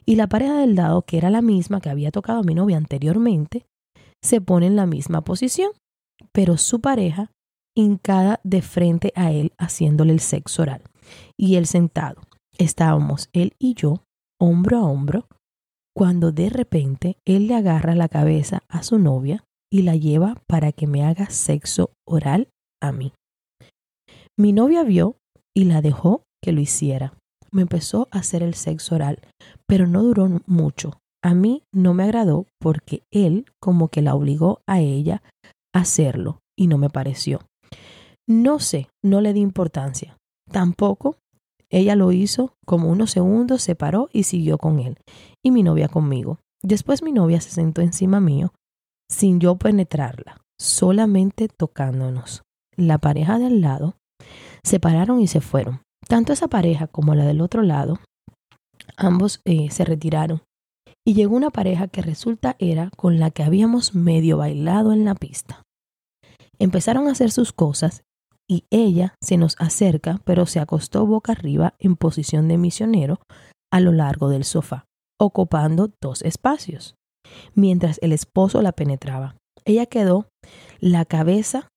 y 0.05 0.17
la 0.17 0.27
pareja 0.27 0.59
del 0.59 0.75
lado, 0.75 1.03
que 1.03 1.19
era 1.19 1.31
la 1.31 1.43
misma 1.43 1.81
que 1.81 1.91
había 1.91 2.11
tocado 2.11 2.41
a 2.41 2.43
mi 2.43 2.55
novia 2.55 2.77
anteriormente, 2.77 3.67
se 4.23 4.41
pone 4.41 4.67
en 4.67 4.77
la 4.77 4.87
misma 4.87 5.23
posición, 5.23 5.73
pero 6.33 6.57
su 6.57 6.81
pareja 6.81 7.31
hincada 7.77 8.41
de 8.43 8.63
frente 8.63 9.13
a 9.15 9.31
él 9.31 9.53
haciéndole 9.57 10.13
el 10.13 10.21
sexo 10.21 10.63
oral 10.63 10.83
y 11.37 11.57
él 11.57 11.67
sentado. 11.67 12.23
Estábamos 12.59 13.29
él 13.33 13.55
y 13.59 13.75
yo, 13.75 14.03
hombro 14.41 14.79
a 14.79 14.85
hombro, 14.85 15.29
cuando 15.95 16.33
de 16.33 16.51
repente 16.51 17.19
él 17.25 17.47
le 17.47 17.55
agarra 17.55 17.95
la 17.95 18.09
cabeza 18.09 18.63
a 18.69 18.83
su 18.83 18.99
novia 18.99 19.45
y 19.71 19.83
la 19.83 19.95
lleva 19.97 20.43
para 20.47 20.73
que 20.73 20.87
me 20.87 21.05
haga 21.05 21.31
sexo 21.31 21.93
oral 22.07 22.49
a 22.81 22.93
mí. 22.93 23.13
Mi 24.39 24.53
novia 24.53 24.85
vio 24.85 25.17
y 25.53 25.65
la 25.65 25.83
dejó 25.83 26.23
que 26.41 26.53
lo 26.53 26.61
hiciera. 26.61 27.13
Me 27.51 27.63
empezó 27.63 28.07
a 28.13 28.19
hacer 28.19 28.45
el 28.45 28.55
sexo 28.55 28.95
oral, 28.95 29.19
pero 29.67 29.89
no 29.89 30.05
duró 30.05 30.41
mucho. 30.47 31.01
A 31.25 31.35
mí 31.35 31.65
no 31.73 31.93
me 31.93 32.05
agradó 32.05 32.47
porque 32.61 33.03
él 33.11 33.47
como 33.61 33.89
que 33.89 34.01
la 34.01 34.15
obligó 34.15 34.61
a 34.69 34.79
ella 34.79 35.23
a 35.75 35.81
hacerlo 35.81 36.39
y 36.57 36.69
no 36.69 36.79
me 36.79 36.89
pareció. 36.89 37.41
No 38.29 38.61
sé, 38.61 38.89
no 39.03 39.21
le 39.21 39.33
di 39.33 39.41
importancia. 39.41 40.17
Tampoco 40.53 41.17
ella 41.69 41.97
lo 41.97 42.13
hizo 42.13 42.55
como 42.65 42.91
unos 42.91 43.11
segundos, 43.11 43.63
se 43.63 43.75
paró 43.75 44.09
y 44.13 44.23
siguió 44.23 44.57
con 44.57 44.79
él, 44.79 44.99
y 45.45 45.51
mi 45.51 45.65
novia 45.65 45.89
conmigo. 45.89 46.39
Después 46.63 47.03
mi 47.03 47.11
novia 47.11 47.41
se 47.41 47.51
sentó 47.51 47.83
encima 47.83 48.21
mío, 48.21 48.53
sin 49.11 49.41
yo 49.41 49.57
penetrarla, 49.57 50.37
solamente 50.61 51.49
tocándonos. 51.49 52.45
La 52.77 52.99
pareja 52.99 53.41
de 53.41 53.47
al 53.47 53.61
lado 53.61 53.98
se 54.65 54.81
pararon 54.81 55.21
y 55.21 55.27
se 55.27 55.41
fueron. 55.41 55.83
Tanto 56.07 56.33
esa 56.33 56.49
pareja 56.49 56.87
como 56.87 57.15
la 57.15 57.25
del 57.25 57.41
otro 57.41 57.63
lado, 57.63 58.01
ambos 58.97 59.41
eh, 59.45 59.71
se 59.71 59.85
retiraron. 59.85 60.43
Y 61.07 61.15
llegó 61.15 61.37
una 61.37 61.51
pareja 61.51 61.89
que 61.89 62.03
resulta 62.03 62.57
era 62.59 62.91
con 62.97 63.19
la 63.19 63.31
que 63.31 63.43
habíamos 63.43 63.95
medio 63.95 64.37
bailado 64.39 64.93
en 64.93 65.05
la 65.05 65.15
pista. 65.15 65.63
Empezaron 66.59 67.09
a 67.09 67.13
hacer 67.13 67.31
sus 67.31 67.53
cosas 67.53 68.03
y 68.51 68.65
ella 68.71 69.15
se 69.23 69.37
nos 69.37 69.57
acerca, 69.59 70.21
pero 70.25 70.47
se 70.47 70.61
acostó 70.61 71.07
boca 71.07 71.33
arriba 71.33 71.75
en 71.79 71.97
posición 71.97 72.49
de 72.49 72.59
misionero 72.59 73.21
a 73.71 73.81
lo 73.81 73.93
largo 73.93 74.29
del 74.29 74.45
sofá, 74.45 74.87
ocupando 75.21 75.91
dos 76.01 76.23
espacios, 76.23 76.95
mientras 77.55 77.99
el 78.03 78.13
esposo 78.13 78.63
la 78.63 78.73
penetraba. 78.73 79.37
Ella 79.65 79.87
quedó 79.87 80.29
la 80.81 81.05
cabeza 81.05 81.69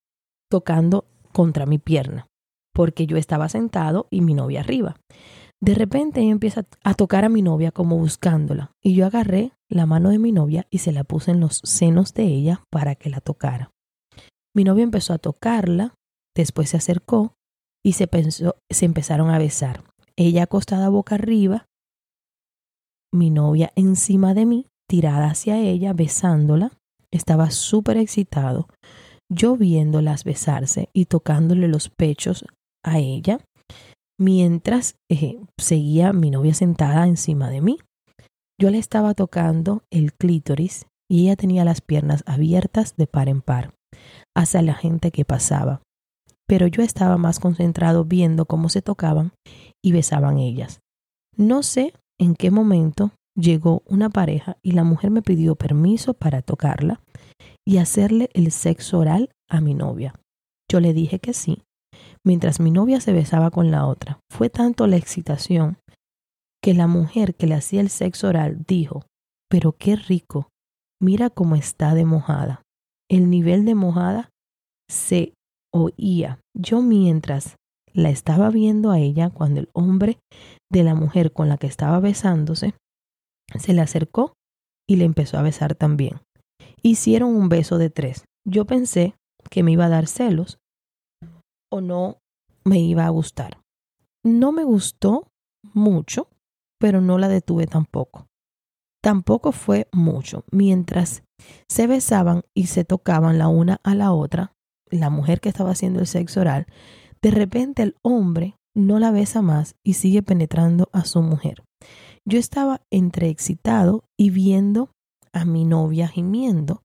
tocando 0.50 1.05
contra 1.33 1.65
mi 1.65 1.77
pierna, 1.77 2.27
porque 2.73 3.07
yo 3.07 3.17
estaba 3.17 3.49
sentado 3.49 4.07
y 4.09 4.21
mi 4.21 4.33
novia 4.33 4.61
arriba. 4.61 4.95
De 5.59 5.75
repente 5.75 6.21
ella 6.21 6.31
empieza 6.31 6.65
a 6.83 6.93
tocar 6.95 7.25
a 7.25 7.29
mi 7.29 7.41
novia 7.41 7.71
como 7.71 7.97
buscándola, 7.97 8.71
y 8.81 8.95
yo 8.95 9.05
agarré 9.05 9.53
la 9.69 9.85
mano 9.85 10.10
de 10.10 10.19
mi 10.19 10.31
novia 10.31 10.65
y 10.69 10.79
se 10.79 10.91
la 10.91 11.03
puse 11.03 11.31
en 11.31 11.39
los 11.39 11.62
senos 11.63 12.13
de 12.13 12.23
ella 12.23 12.63
para 12.71 12.95
que 12.95 13.10
la 13.10 13.21
tocara. 13.21 13.71
Mi 14.55 14.63
novia 14.63 14.84
empezó 14.84 15.13
a 15.13 15.19
tocarla 15.19 15.95
Después 16.36 16.69
se 16.69 16.77
acercó 16.77 17.36
y 17.84 17.93
se, 17.93 18.07
pensó, 18.07 18.55
se 18.69 18.86
empezaron 18.86 19.29
a 19.29 19.39
besar. 19.39 19.84
Ella 20.15 20.43
acostada 20.43 20.89
boca 20.89 21.15
arriba, 21.15 21.65
mi 23.13 23.29
novia 23.29 23.71
encima 23.75 24.34
de 24.34 24.45
mí, 24.45 24.67
tirada 24.88 25.27
hacia 25.27 25.60
ella, 25.60 25.93
besándola. 25.93 26.71
Estaba 27.12 27.51
súper 27.51 27.97
excitado, 27.97 28.69
yo 29.29 29.57
viéndolas 29.57 30.23
besarse 30.23 30.89
y 30.93 31.05
tocándole 31.05 31.67
los 31.67 31.89
pechos 31.89 32.45
a 32.84 33.00
ella, 33.00 33.39
mientras 34.20 34.96
eh, 35.10 35.39
seguía 35.58 36.13
mi 36.13 36.30
novia 36.30 36.54
sentada 36.54 37.08
encima 37.08 37.50
de 37.50 37.62
mí. 37.62 37.80
Yo 38.60 38.70
le 38.70 38.78
estaba 38.78 39.13
tocando 39.13 39.84
el 39.91 40.13
clítoris 40.13 40.86
y 41.10 41.24
ella 41.24 41.36
tenía 41.36 41.65
las 41.65 41.82
piernas 41.82 42.24
abiertas 42.26 42.96
de 42.96 43.08
par 43.08 43.28
en 43.28 43.41
par 43.41 43.74
hacia 44.36 44.62
la 44.62 44.76
gente 44.76 45.12
que 45.12 45.26
pasaba 45.26 45.82
pero 46.52 46.67
yo 46.67 46.84
estaba 46.84 47.15
más 47.15 47.39
concentrado 47.39 48.04
viendo 48.04 48.46
cómo 48.46 48.67
se 48.67 48.82
tocaban 48.82 49.32
y 49.82 49.94
besaban 49.94 50.38
ellas. 50.38 50.82
No 51.38 51.63
sé 51.63 51.94
en 52.20 52.36
qué 52.36 52.52
momento 52.52 53.12
llegó 53.38 53.84
una 53.86 54.10
pareja 54.10 54.58
y 54.62 54.74
la 54.74 54.84
mujer 54.84 55.12
me 55.12 55.22
pidió 55.22 55.56
permiso 55.56 56.13
para 56.13 56.41
tocarla 56.41 57.00
y 57.65 57.78
hacerle 57.78 58.30
el 58.34 58.52
sexo 58.52 59.00
oral 59.00 59.30
a 59.50 59.62
mi 59.62 59.74
novia. 59.74 60.13
Yo 60.70 60.82
le 60.82 60.91
dije 60.91 61.20
que 61.20 61.32
sí, 61.32 61.62
mientras 62.25 62.60
mi 62.60 62.71
novia 62.71 63.01
se 63.01 63.13
besaba 63.13 63.51
con 63.51 63.71
la 63.71 63.86
otra. 63.86 64.19
Fue 64.29 64.49
tanto 64.49 64.88
la 64.88 64.97
excitación 64.97 65.77
que 66.62 66.73
la 66.73 66.88
mujer 66.88 67.36
que 67.36 67.47
le 67.47 67.55
hacía 67.55 67.81
el 67.81 67.89
sexo 67.89 68.27
oral 68.27 68.63
dijo, 68.67 69.05
pero 69.49 69.73
qué 69.73 69.95
rico, 69.95 70.49
mira 71.01 71.29
cómo 71.29 71.55
está 71.55 71.95
de 71.95 72.05
mojada. 72.05 72.62
El 73.10 73.29
nivel 73.29 73.65
de 73.65 73.75
mojada 73.75 74.29
se 74.89 75.34
oía. 75.73 76.39
Yo 76.55 76.81
mientras 76.81 77.55
la 77.93 78.10
estaba 78.10 78.49
viendo 78.49 78.91
a 78.91 78.99
ella 78.99 79.29
cuando 79.29 79.60
el 79.60 79.69
hombre 79.73 80.19
de 80.71 80.84
la 80.84 80.95
mujer 80.95 81.34
con 81.34 81.49
la 81.49 81.57
que 81.57 81.67
estaba 81.67 81.99
besándose 81.99 82.73
se 83.60 83.73
le 83.73 83.81
acercó 83.81 84.34
y 84.88 84.95
le 84.95 85.05
empezó 85.05 85.38
a 85.38 85.41
besar 85.41 85.75
también. 85.75 86.21
Hicieron 86.81 87.36
un 87.36 87.49
beso 87.49 87.77
de 87.77 87.89
tres. 87.89 88.23
Yo 88.45 88.65
pensé 88.65 89.15
que 89.49 89.63
me 89.63 89.71
iba 89.71 89.86
a 89.86 89.89
dar 89.89 90.07
celos 90.07 90.60
o 91.71 91.81
no 91.81 92.19
me 92.63 92.79
iba 92.79 93.05
a 93.05 93.10
gustar. 93.10 93.62
No 94.23 94.51
me 94.51 94.63
gustó 94.63 95.31
mucho, 95.73 96.27
pero 96.79 97.01
no 97.01 97.17
la 97.17 97.27
detuve 97.27 97.65
tampoco. 97.65 98.27
Tampoco 99.01 99.51
fue 99.51 99.88
mucho. 99.91 100.43
Mientras 100.51 101.23
se 101.67 101.88
besaban 101.88 102.43
y 102.53 102.67
se 102.67 102.86
tocaban 102.86 103.39
la 103.39 103.47
una 103.47 103.79
a 103.84 103.95
la 103.95 104.12
otra, 104.12 104.53
la 104.91 105.10
mujer 105.10 105.39
que 105.39 105.49
estaba 105.49 105.71
haciendo 105.71 105.99
el 105.99 106.07
sexo 106.07 106.41
oral, 106.41 106.67
de 107.21 107.31
repente 107.31 107.81
el 107.81 107.95
hombre 108.03 108.55
no 108.75 108.99
la 108.99 109.12
besa 109.12 109.41
más 109.41 109.75
y 109.84 109.93
sigue 109.93 110.21
penetrando 110.21 110.89
a 110.93 111.05
su 111.05 111.21
mujer. 111.21 111.63
Yo 112.25 112.38
estaba 112.38 112.81
entre 112.91 113.29
excitado 113.29 114.05
y 114.17 114.29
viendo 114.29 114.91
a 115.34 115.45
mi 115.45 115.65
novia 115.65 116.07
gimiendo 116.07 116.84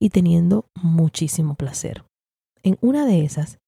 y 0.00 0.10
teniendo 0.10 0.66
muchísimo 0.74 1.54
placer. 1.54 2.04
En 2.62 2.78
una 2.80 3.06
de 3.06 3.24
esas, 3.24 3.58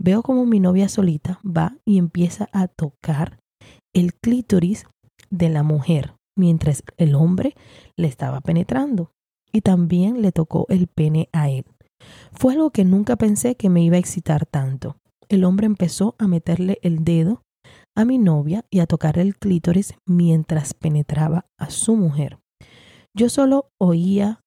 veo 0.00 0.22
como 0.22 0.46
mi 0.46 0.58
novia 0.58 0.88
solita 0.88 1.38
va 1.44 1.76
y 1.84 1.98
empieza 1.98 2.48
a 2.52 2.66
tocar 2.68 3.38
el 3.94 4.14
clítoris 4.14 4.86
de 5.30 5.50
la 5.50 5.62
mujer 5.62 6.14
mientras 6.36 6.82
el 6.96 7.14
hombre 7.14 7.54
le 7.96 8.08
estaba 8.08 8.40
penetrando 8.40 9.12
y 9.52 9.60
también 9.60 10.22
le 10.22 10.32
tocó 10.32 10.66
el 10.68 10.86
pene 10.86 11.28
a 11.32 11.50
él. 11.50 11.64
Fue 12.32 12.54
algo 12.54 12.70
que 12.70 12.84
nunca 12.84 13.16
pensé 13.16 13.56
que 13.56 13.68
me 13.68 13.82
iba 13.82 13.96
a 13.96 14.00
excitar 14.00 14.46
tanto. 14.46 14.96
El 15.28 15.44
hombre 15.44 15.66
empezó 15.66 16.14
a 16.18 16.28
meterle 16.28 16.78
el 16.82 17.04
dedo 17.04 17.42
a 17.94 18.04
mi 18.04 18.18
novia 18.18 18.64
y 18.70 18.80
a 18.80 18.86
tocar 18.86 19.18
el 19.18 19.36
clítoris 19.36 19.94
mientras 20.06 20.72
penetraba 20.72 21.46
a 21.58 21.70
su 21.70 21.94
mujer. 21.96 22.38
Yo 23.14 23.28
solo 23.28 23.70
oía 23.78 24.40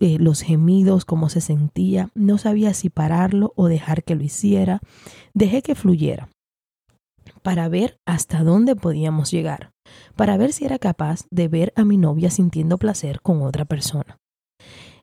eh, 0.00 0.18
los 0.18 0.42
gemidos, 0.42 1.04
cómo 1.04 1.28
se 1.28 1.40
sentía, 1.40 2.10
no 2.14 2.38
sabía 2.38 2.74
si 2.74 2.90
pararlo 2.90 3.52
o 3.56 3.68
dejar 3.68 4.04
que 4.04 4.14
lo 4.14 4.22
hiciera. 4.22 4.80
Dejé 5.34 5.62
que 5.62 5.74
fluyera 5.74 6.28
para 7.42 7.68
ver 7.68 7.98
hasta 8.06 8.42
dónde 8.42 8.76
podíamos 8.76 9.30
llegar, 9.30 9.72
para 10.16 10.36
ver 10.36 10.52
si 10.52 10.64
era 10.64 10.78
capaz 10.78 11.26
de 11.30 11.48
ver 11.48 11.72
a 11.76 11.84
mi 11.84 11.96
novia 11.96 12.30
sintiendo 12.30 12.78
placer 12.78 13.20
con 13.20 13.42
otra 13.42 13.64
persona. 13.64 14.18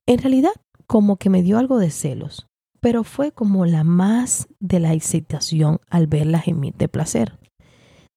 En 0.05 0.19
realidad 0.19 0.51
como 0.87 1.17
que 1.17 1.29
me 1.29 1.43
dio 1.43 1.59
algo 1.59 1.77
de 1.77 1.91
celos, 1.91 2.47
pero 2.81 3.03
fue 3.03 3.31
como 3.31 3.65
la 3.65 3.83
más 3.83 4.47
de 4.59 4.79
la 4.79 4.93
excitación 4.93 5.79
al 5.89 6.07
verla 6.07 6.39
gemir 6.39 6.73
de 6.75 6.87
placer. 6.87 7.37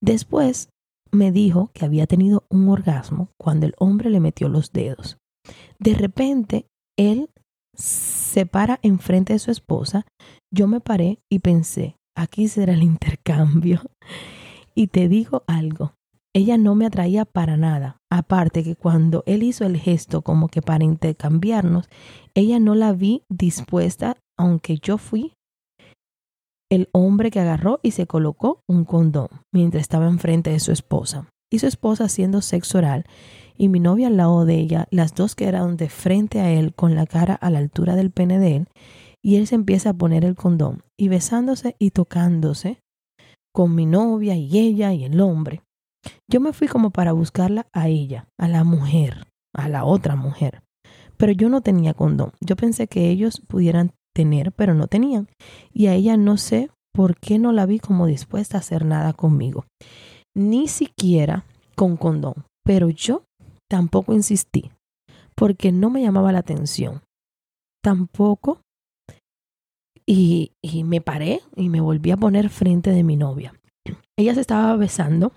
Después 0.00 0.70
me 1.10 1.30
dijo 1.30 1.70
que 1.74 1.84
había 1.84 2.06
tenido 2.06 2.44
un 2.48 2.68
orgasmo 2.68 3.28
cuando 3.36 3.66
el 3.66 3.74
hombre 3.78 4.08
le 4.08 4.20
metió 4.20 4.48
los 4.48 4.72
dedos. 4.72 5.18
De 5.78 5.94
repente, 5.94 6.66
él 6.96 7.30
se 7.74 8.46
para 8.46 8.78
enfrente 8.82 9.32
de 9.32 9.38
su 9.38 9.50
esposa, 9.50 10.06
yo 10.52 10.68
me 10.68 10.80
paré 10.80 11.20
y 11.30 11.38
pensé, 11.40 11.96
aquí 12.16 12.48
será 12.48 12.74
el 12.74 12.82
intercambio. 12.82 13.80
Y 14.74 14.86
te 14.86 15.08
digo 15.08 15.44
algo, 15.46 15.94
ella 16.34 16.56
no 16.56 16.74
me 16.74 16.86
atraía 16.86 17.24
para 17.24 17.56
nada. 17.56 17.98
Aparte 18.10 18.64
que 18.64 18.74
cuando 18.74 19.22
él 19.26 19.42
hizo 19.42 19.64
el 19.64 19.76
gesto 19.78 20.22
como 20.22 20.48
que 20.48 20.62
para 20.62 20.84
intercambiarnos, 20.84 21.88
ella 22.34 22.58
no 22.58 22.74
la 22.74 22.92
vi 22.92 23.22
dispuesta, 23.28 24.16
aunque 24.38 24.78
yo 24.78 24.96
fui 24.98 25.34
el 26.70 26.88
hombre 26.92 27.30
que 27.30 27.40
agarró 27.40 27.80
y 27.82 27.90
se 27.90 28.06
colocó 28.06 28.62
un 28.66 28.86
condón 28.86 29.28
mientras 29.52 29.82
estaba 29.82 30.06
enfrente 30.06 30.50
de 30.50 30.60
su 30.60 30.72
esposa. 30.72 31.28
Y 31.50 31.58
su 31.58 31.66
esposa 31.66 32.04
haciendo 32.04 32.40
sexo 32.40 32.78
oral 32.78 33.04
y 33.56 33.68
mi 33.68 33.80
novia 33.80 34.08
al 34.08 34.16
lado 34.16 34.44
de 34.44 34.56
ella, 34.56 34.88
las 34.90 35.14
dos 35.14 35.34
quedaron 35.34 35.76
de 35.76 35.88
frente 35.88 36.40
a 36.40 36.50
él 36.50 36.74
con 36.74 36.94
la 36.94 37.06
cara 37.06 37.34
a 37.34 37.50
la 37.50 37.58
altura 37.58 37.96
del 37.96 38.10
pene 38.10 38.38
de 38.38 38.56
él, 38.56 38.68
y 39.22 39.36
él 39.36 39.46
se 39.46 39.54
empieza 39.54 39.90
a 39.90 39.94
poner 39.94 40.24
el 40.24 40.34
condón 40.34 40.82
y 40.98 41.08
besándose 41.08 41.76
y 41.78 41.90
tocándose 41.90 42.80
con 43.52 43.74
mi 43.74 43.86
novia 43.86 44.34
y 44.34 44.58
ella 44.58 44.92
y 44.92 45.04
el 45.04 45.20
hombre. 45.20 45.62
Yo 46.30 46.40
me 46.40 46.52
fui 46.52 46.66
como 46.66 46.90
para 46.90 47.12
buscarla 47.12 47.66
a 47.72 47.88
ella, 47.88 48.26
a 48.38 48.48
la 48.48 48.64
mujer, 48.64 49.26
a 49.54 49.68
la 49.68 49.84
otra 49.84 50.16
mujer. 50.16 50.62
Pero 51.16 51.32
yo 51.32 51.48
no 51.48 51.60
tenía 51.60 51.94
condón. 51.94 52.32
Yo 52.40 52.56
pensé 52.56 52.88
que 52.88 53.10
ellos 53.10 53.40
pudieran 53.46 53.92
tener, 54.14 54.52
pero 54.52 54.74
no 54.74 54.88
tenían. 54.88 55.28
Y 55.72 55.86
a 55.86 55.94
ella 55.94 56.16
no 56.16 56.36
sé 56.36 56.70
por 56.92 57.16
qué 57.16 57.38
no 57.38 57.52
la 57.52 57.66
vi 57.66 57.78
como 57.78 58.06
dispuesta 58.06 58.56
a 58.56 58.60
hacer 58.60 58.84
nada 58.84 59.12
conmigo. 59.12 59.66
Ni 60.34 60.66
siquiera 60.66 61.44
con 61.76 61.96
condón. 61.96 62.44
Pero 62.64 62.90
yo 62.90 63.24
tampoco 63.72 64.12
insistí, 64.12 64.70
porque 65.34 65.72
no 65.72 65.88
me 65.88 66.02
llamaba 66.02 66.30
la 66.30 66.40
atención. 66.40 67.00
Tampoco. 67.82 68.60
Y, 70.04 70.52
y 70.62 70.84
me 70.84 71.00
paré 71.00 71.40
y 71.56 71.70
me 71.70 71.80
volví 71.80 72.10
a 72.10 72.18
poner 72.18 72.50
frente 72.50 72.90
de 72.90 73.02
mi 73.02 73.16
novia. 73.16 73.54
Ella 74.18 74.34
se 74.34 74.42
estaba 74.42 74.76
besando 74.76 75.32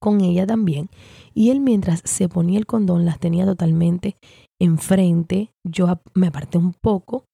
con 0.00 0.20
ella 0.20 0.46
también. 0.46 0.88
Y 1.34 1.50
él 1.50 1.58
mientras 1.58 2.00
se 2.04 2.28
ponía 2.28 2.60
el 2.60 2.66
condón 2.66 3.04
las 3.04 3.18
tenía 3.18 3.44
totalmente 3.44 4.16
enfrente. 4.60 5.50
Yo 5.66 5.88
me 6.14 6.28
aparté 6.28 6.58
un 6.58 6.74
poco 6.74 7.24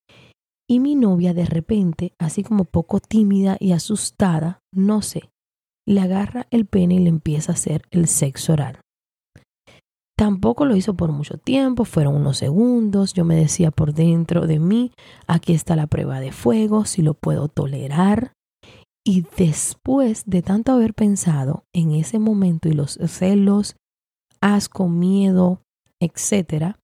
y 0.67 0.81
mi 0.81 0.95
novia 0.95 1.35
de 1.35 1.45
repente, 1.45 2.15
así 2.19 2.43
como 2.43 2.65
poco 2.65 2.99
tímida 3.01 3.59
y 3.61 3.73
asustada, 3.73 4.61
no 4.73 5.03
sé, 5.03 5.29
le 5.87 6.01
agarra 6.01 6.47
el 6.51 6.65
pene 6.65 6.95
y 6.95 6.99
le 7.01 7.11
empieza 7.11 7.53
a 7.53 7.57
hacer 7.57 7.83
el 7.91 8.09
sexo 8.09 8.55
oral. 8.55 8.81
Tampoco 10.19 10.65
lo 10.65 10.75
hizo 10.75 10.95
por 10.95 11.13
mucho 11.13 11.39
tiempo, 11.39 11.85
fueron 11.85 12.17
unos 12.17 12.39
segundos, 12.39 13.15
yo 13.15 13.25
me 13.25 13.37
decía 13.37 13.71
por 13.71 13.95
dentro 13.95 14.49
de 14.49 14.59
mí, 14.59 14.91
aquí 15.29 15.53
está 15.53 15.77
la 15.77 15.87
prueba 15.87 16.19
de 16.19 16.33
fuego, 16.33 16.87
si 16.87 17.03
lo 17.03 17.15
puedo 17.15 17.47
tolerar. 17.47 18.33
Y 19.07 19.25
después 19.37 20.25
de 20.27 20.43
tanto 20.43 20.73
haber 20.73 20.93
pensado 20.93 21.63
en 21.73 21.93
ese 21.93 22.19
momento 22.19 22.69
y 22.69 22.73
los 22.73 22.99
celos, 23.07 23.77
asco, 24.41 24.89
miedo, 24.89 25.63
etcétera, 26.03 26.81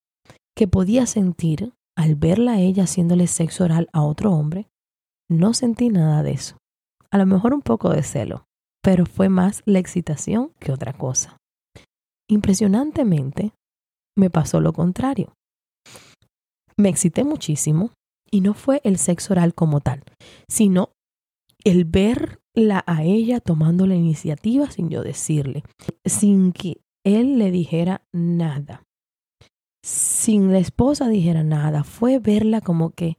que 0.57 0.68
podía 0.68 1.05
sentir, 1.07 1.73
al 1.97 2.14
verla 2.14 2.53
a 2.53 2.61
ella 2.61 2.85
haciéndole 2.85 3.27
sexo 3.27 3.64
oral 3.64 3.88
a 3.92 4.03
otro 4.03 4.31
hombre, 4.31 4.68
no 5.29 5.55
sentí 5.55 5.88
nada 5.88 6.23
de 6.23 6.31
eso. 6.31 6.57
A 7.11 7.18
lo 7.18 7.27
mejor 7.27 7.53
un 7.53 7.62
poco 7.62 7.90
de 7.90 8.05
celo, 8.05 8.44
pero 8.81 9.07
fue 9.07 9.29
más 9.29 9.64
la 9.66 9.81
excitación 9.81 10.53
que 10.61 10.70
otra 10.70 10.92
cosa. 10.92 11.37
Impresionantemente, 12.28 13.52
me 14.16 14.30
pasó 14.30 14.60
lo 14.60 14.72
contrario. 14.72 15.34
Me 16.76 16.88
excité 16.88 17.24
muchísimo 17.24 17.90
y 18.30 18.40
no 18.40 18.54
fue 18.54 18.80
el 18.84 18.98
sexo 18.98 19.34
oral 19.34 19.54
como 19.54 19.80
tal, 19.80 20.02
sino 20.48 20.90
el 21.64 21.84
verla 21.84 22.82
a 22.87 23.04
ella 23.04 23.40
tomando 23.40 23.87
la 23.87 23.94
iniciativa 23.94 24.70
sin 24.70 24.88
yo 24.90 25.02
decirle, 25.02 25.62
sin 26.04 26.52
que 26.52 26.80
él 27.04 27.38
le 27.38 27.50
dijera 27.50 28.02
nada 28.12 28.84
sin 29.84 30.50
la 30.50 30.58
esposa 30.58 31.08
dijera 31.10 31.44
nada, 31.44 31.84
fue 31.84 32.18
verla 32.18 32.62
como 32.62 32.90
que, 32.90 33.18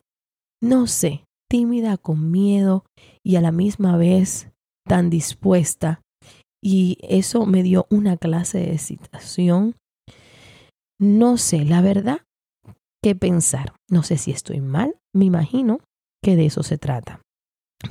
no 0.63 0.87
sé, 0.87 1.23
tímida, 1.47 1.95
con 1.97 2.31
miedo 2.31 2.85
y 3.23 3.35
a 3.35 3.41
la 3.41 3.51
misma 3.51 3.97
vez 3.97 4.49
tan 4.83 5.11
dispuesta. 5.11 6.01
Y 6.67 6.97
eso 7.03 7.45
me 7.45 7.61
dio 7.61 7.85
una 7.91 8.17
clase 8.17 8.57
de 8.57 8.73
excitación. 8.73 9.75
No 10.99 11.37
sé, 11.37 11.63
la 11.63 11.83
verdad, 11.83 12.21
qué 13.03 13.13
pensar. 13.13 13.75
No 13.87 14.01
sé 14.01 14.17
si 14.17 14.31
estoy 14.31 14.61
mal, 14.61 14.95
me 15.13 15.25
imagino 15.25 15.81
que 16.23 16.35
de 16.35 16.47
eso 16.47 16.63
se 16.63 16.79
trata. 16.79 17.21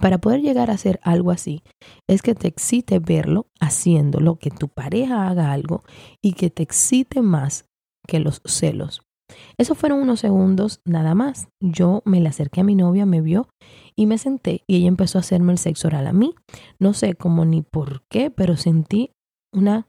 Para 0.01 0.19
poder 0.19 0.41
llegar 0.41 0.71
a 0.71 0.75
hacer 0.75 0.99
algo 1.05 1.31
así, 1.31 1.63
es 2.09 2.21
que 2.21 2.35
te 2.35 2.49
excite 2.49 2.99
verlo 2.99 3.47
haciéndolo, 3.61 4.41
que 4.41 4.51
tu 4.51 4.69
pareja 4.69 5.29
haga 5.29 5.53
algo 5.53 5.85
y 6.21 6.33
que 6.33 6.51
te 6.51 6.65
excite 6.65 7.23
más 7.23 7.67
que 8.09 8.19
los 8.19 8.43
celos. 8.45 9.03
Esos 9.59 9.79
fueron 9.79 10.01
unos 10.01 10.20
segundos 10.20 10.81
nada 10.85 11.14
más. 11.14 11.49
Yo 11.61 12.03
me 12.05 12.20
le 12.20 12.29
acerqué 12.29 12.61
a 12.61 12.64
mi 12.64 12.75
novia, 12.75 13.07
me 13.07 13.20
vio 13.20 13.49
y 13.97 14.07
me 14.07 14.18
senté 14.18 14.62
y 14.66 14.77
ella 14.77 14.88
empezó 14.88 15.18
a 15.18 15.20
hacerme 15.20 15.53
el 15.53 15.59
sexo 15.59 15.88
oral 15.88 16.07
a 16.07 16.12
mí. 16.12 16.35
No 16.79 16.92
sé 16.92 17.14
cómo 17.14 17.44
ni 17.44 17.62
por 17.62 18.03
qué, 18.11 18.31
pero 18.31 18.57
sentí 18.57 19.12
una 19.53 19.88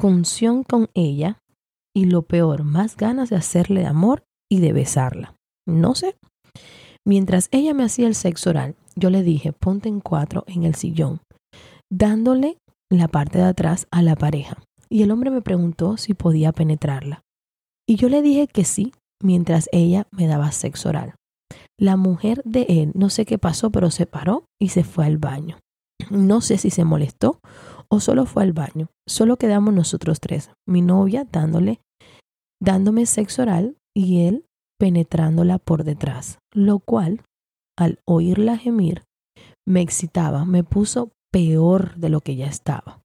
función 0.00 0.62
con 0.62 0.88
ella 0.94 1.40
y 1.94 2.04
lo 2.06 2.22
peor, 2.22 2.64
más 2.64 2.96
ganas 2.96 3.30
de 3.30 3.36
hacerle 3.36 3.86
amor 3.86 4.24
y 4.50 4.60
de 4.60 4.72
besarla. 4.72 5.36
No 5.66 5.94
sé. 5.94 6.16
Mientras 7.06 7.48
ella 7.52 7.74
me 7.74 7.84
hacía 7.84 8.06
el 8.06 8.14
sexo 8.14 8.50
oral, 8.50 8.76
yo 8.94 9.10
le 9.10 9.22
dije, 9.22 9.52
ponte 9.52 9.88
en 9.88 10.00
cuatro 10.00 10.44
en 10.46 10.64
el 10.64 10.74
sillón, 10.74 11.20
dándole 11.90 12.58
la 12.90 13.08
parte 13.08 13.38
de 13.38 13.44
atrás 13.44 13.86
a 13.90 14.02
la 14.02 14.16
pareja. 14.16 14.58
Y 14.88 15.02
el 15.02 15.10
hombre 15.10 15.30
me 15.30 15.40
preguntó 15.40 15.96
si 15.96 16.14
podía 16.14 16.52
penetrarla. 16.52 17.22
Y 17.90 17.96
yo 17.96 18.08
le 18.08 18.22
dije 18.22 18.46
que 18.46 18.64
sí, 18.64 18.92
mientras 19.20 19.68
ella 19.72 20.06
me 20.12 20.28
daba 20.28 20.52
sexo 20.52 20.90
oral. 20.90 21.16
La 21.76 21.96
mujer 21.96 22.40
de 22.44 22.64
él, 22.68 22.92
no 22.94 23.10
sé 23.10 23.26
qué 23.26 23.36
pasó, 23.36 23.72
pero 23.72 23.90
se 23.90 24.06
paró 24.06 24.44
y 24.60 24.68
se 24.68 24.84
fue 24.84 25.06
al 25.06 25.18
baño. 25.18 25.58
No 26.08 26.40
sé 26.40 26.56
si 26.56 26.70
se 26.70 26.84
molestó 26.84 27.40
o 27.88 27.98
solo 27.98 28.26
fue 28.26 28.44
al 28.44 28.52
baño. 28.52 28.90
Solo 29.08 29.38
quedamos 29.38 29.74
nosotros 29.74 30.20
tres, 30.20 30.52
mi 30.68 30.82
novia 30.82 31.26
dándole, 31.32 31.80
dándome 32.62 33.06
sexo 33.06 33.42
oral 33.42 33.76
y 33.92 34.20
él 34.20 34.46
penetrándola 34.78 35.58
por 35.58 35.82
detrás, 35.82 36.38
lo 36.54 36.78
cual, 36.78 37.22
al 37.76 37.98
oírla 38.04 38.56
gemir, 38.56 39.02
me 39.66 39.80
excitaba, 39.80 40.44
me 40.44 40.62
puso 40.62 41.10
peor 41.32 41.96
de 41.96 42.08
lo 42.08 42.20
que 42.20 42.36
ya 42.36 42.46
estaba. 42.46 43.02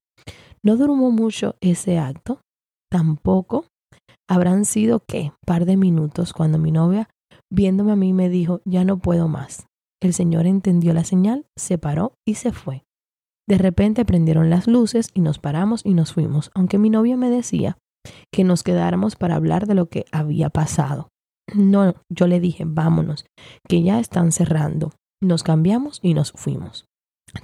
No 0.62 0.76
duró 0.76 0.94
mucho 0.94 1.56
ese 1.60 1.98
acto, 1.98 2.40
tampoco 2.88 3.64
Habrán 4.28 4.64
sido, 4.64 5.02
¿qué? 5.06 5.32
Par 5.46 5.66
de 5.66 5.76
minutos 5.76 6.32
cuando 6.32 6.58
mi 6.58 6.72
novia, 6.72 7.08
viéndome 7.50 7.92
a 7.92 7.96
mí, 7.96 8.12
me 8.12 8.28
dijo, 8.28 8.60
ya 8.64 8.84
no 8.84 8.98
puedo 8.98 9.28
más. 9.28 9.66
El 10.02 10.14
señor 10.14 10.46
entendió 10.46 10.92
la 10.92 11.04
señal, 11.04 11.46
se 11.56 11.78
paró 11.78 12.14
y 12.26 12.34
se 12.34 12.52
fue. 12.52 12.84
De 13.48 13.58
repente 13.58 14.04
prendieron 14.04 14.50
las 14.50 14.66
luces 14.66 15.10
y 15.14 15.20
nos 15.20 15.38
paramos 15.38 15.82
y 15.84 15.94
nos 15.94 16.12
fuimos, 16.12 16.50
aunque 16.54 16.78
mi 16.78 16.90
novia 16.90 17.16
me 17.16 17.30
decía 17.30 17.78
que 18.32 18.44
nos 18.44 18.62
quedáramos 18.62 19.14
para 19.16 19.36
hablar 19.36 19.66
de 19.66 19.74
lo 19.74 19.86
que 19.88 20.04
había 20.10 20.50
pasado. 20.50 21.08
No, 21.54 21.94
yo 22.12 22.26
le 22.26 22.40
dije, 22.40 22.64
vámonos, 22.66 23.24
que 23.68 23.82
ya 23.82 24.00
están 24.00 24.32
cerrando. 24.32 24.92
Nos 25.22 25.44
cambiamos 25.44 26.00
y 26.02 26.14
nos 26.14 26.32
fuimos. 26.32 26.86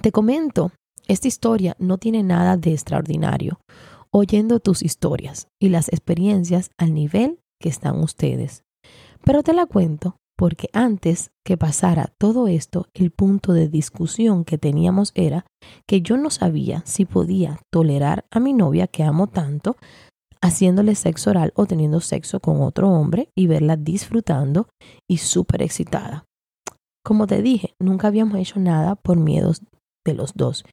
Te 0.01 0.11
comento, 0.11 0.71
esta 1.07 1.27
historia 1.27 1.75
no 1.79 1.97
tiene 1.97 2.23
nada 2.23 2.57
de 2.57 2.73
extraordinario 2.73 3.59
oyendo 4.13 4.59
tus 4.59 4.83
historias 4.83 5.47
y 5.59 5.69
las 5.69 5.89
experiencias 5.89 6.69
al 6.77 6.93
nivel 6.93 7.39
que 7.59 7.69
están 7.69 7.99
ustedes. 7.99 8.63
Pero 9.25 9.41
te 9.41 9.53
la 9.53 9.65
cuento 9.65 10.17
porque 10.37 10.69
antes 10.73 11.31
que 11.43 11.57
pasara 11.57 12.13
todo 12.17 12.47
esto, 12.47 12.87
el 12.93 13.11
punto 13.11 13.53
de 13.53 13.69
discusión 13.69 14.45
que 14.45 14.57
teníamos 14.57 15.11
era 15.15 15.45
que 15.87 16.01
yo 16.01 16.17
no 16.17 16.29
sabía 16.29 16.83
si 16.85 17.05
podía 17.05 17.59
tolerar 17.71 18.25
a 18.31 18.39
mi 18.39 18.53
novia 18.53 18.87
que 18.87 19.03
amo 19.03 19.27
tanto 19.27 19.77
haciéndole 20.41 20.95
sexo 20.95 21.29
oral 21.29 21.53
o 21.55 21.65
teniendo 21.65 22.01
sexo 22.01 22.39
con 22.39 22.61
otro 22.61 22.89
hombre 22.89 23.29
y 23.35 23.47
verla 23.47 23.77
disfrutando 23.77 24.67
y 25.07 25.17
súper 25.17 25.61
excitada. 25.61 26.25
Como 27.03 27.27
te 27.27 27.41
dije, 27.41 27.73
nunca 27.79 28.07
habíamos 28.07 28.37
hecho 28.37 28.59
nada 28.59 28.95
por 28.95 29.17
miedos 29.17 29.61
de 30.05 30.13
los 30.13 30.33
dos. 30.33 30.63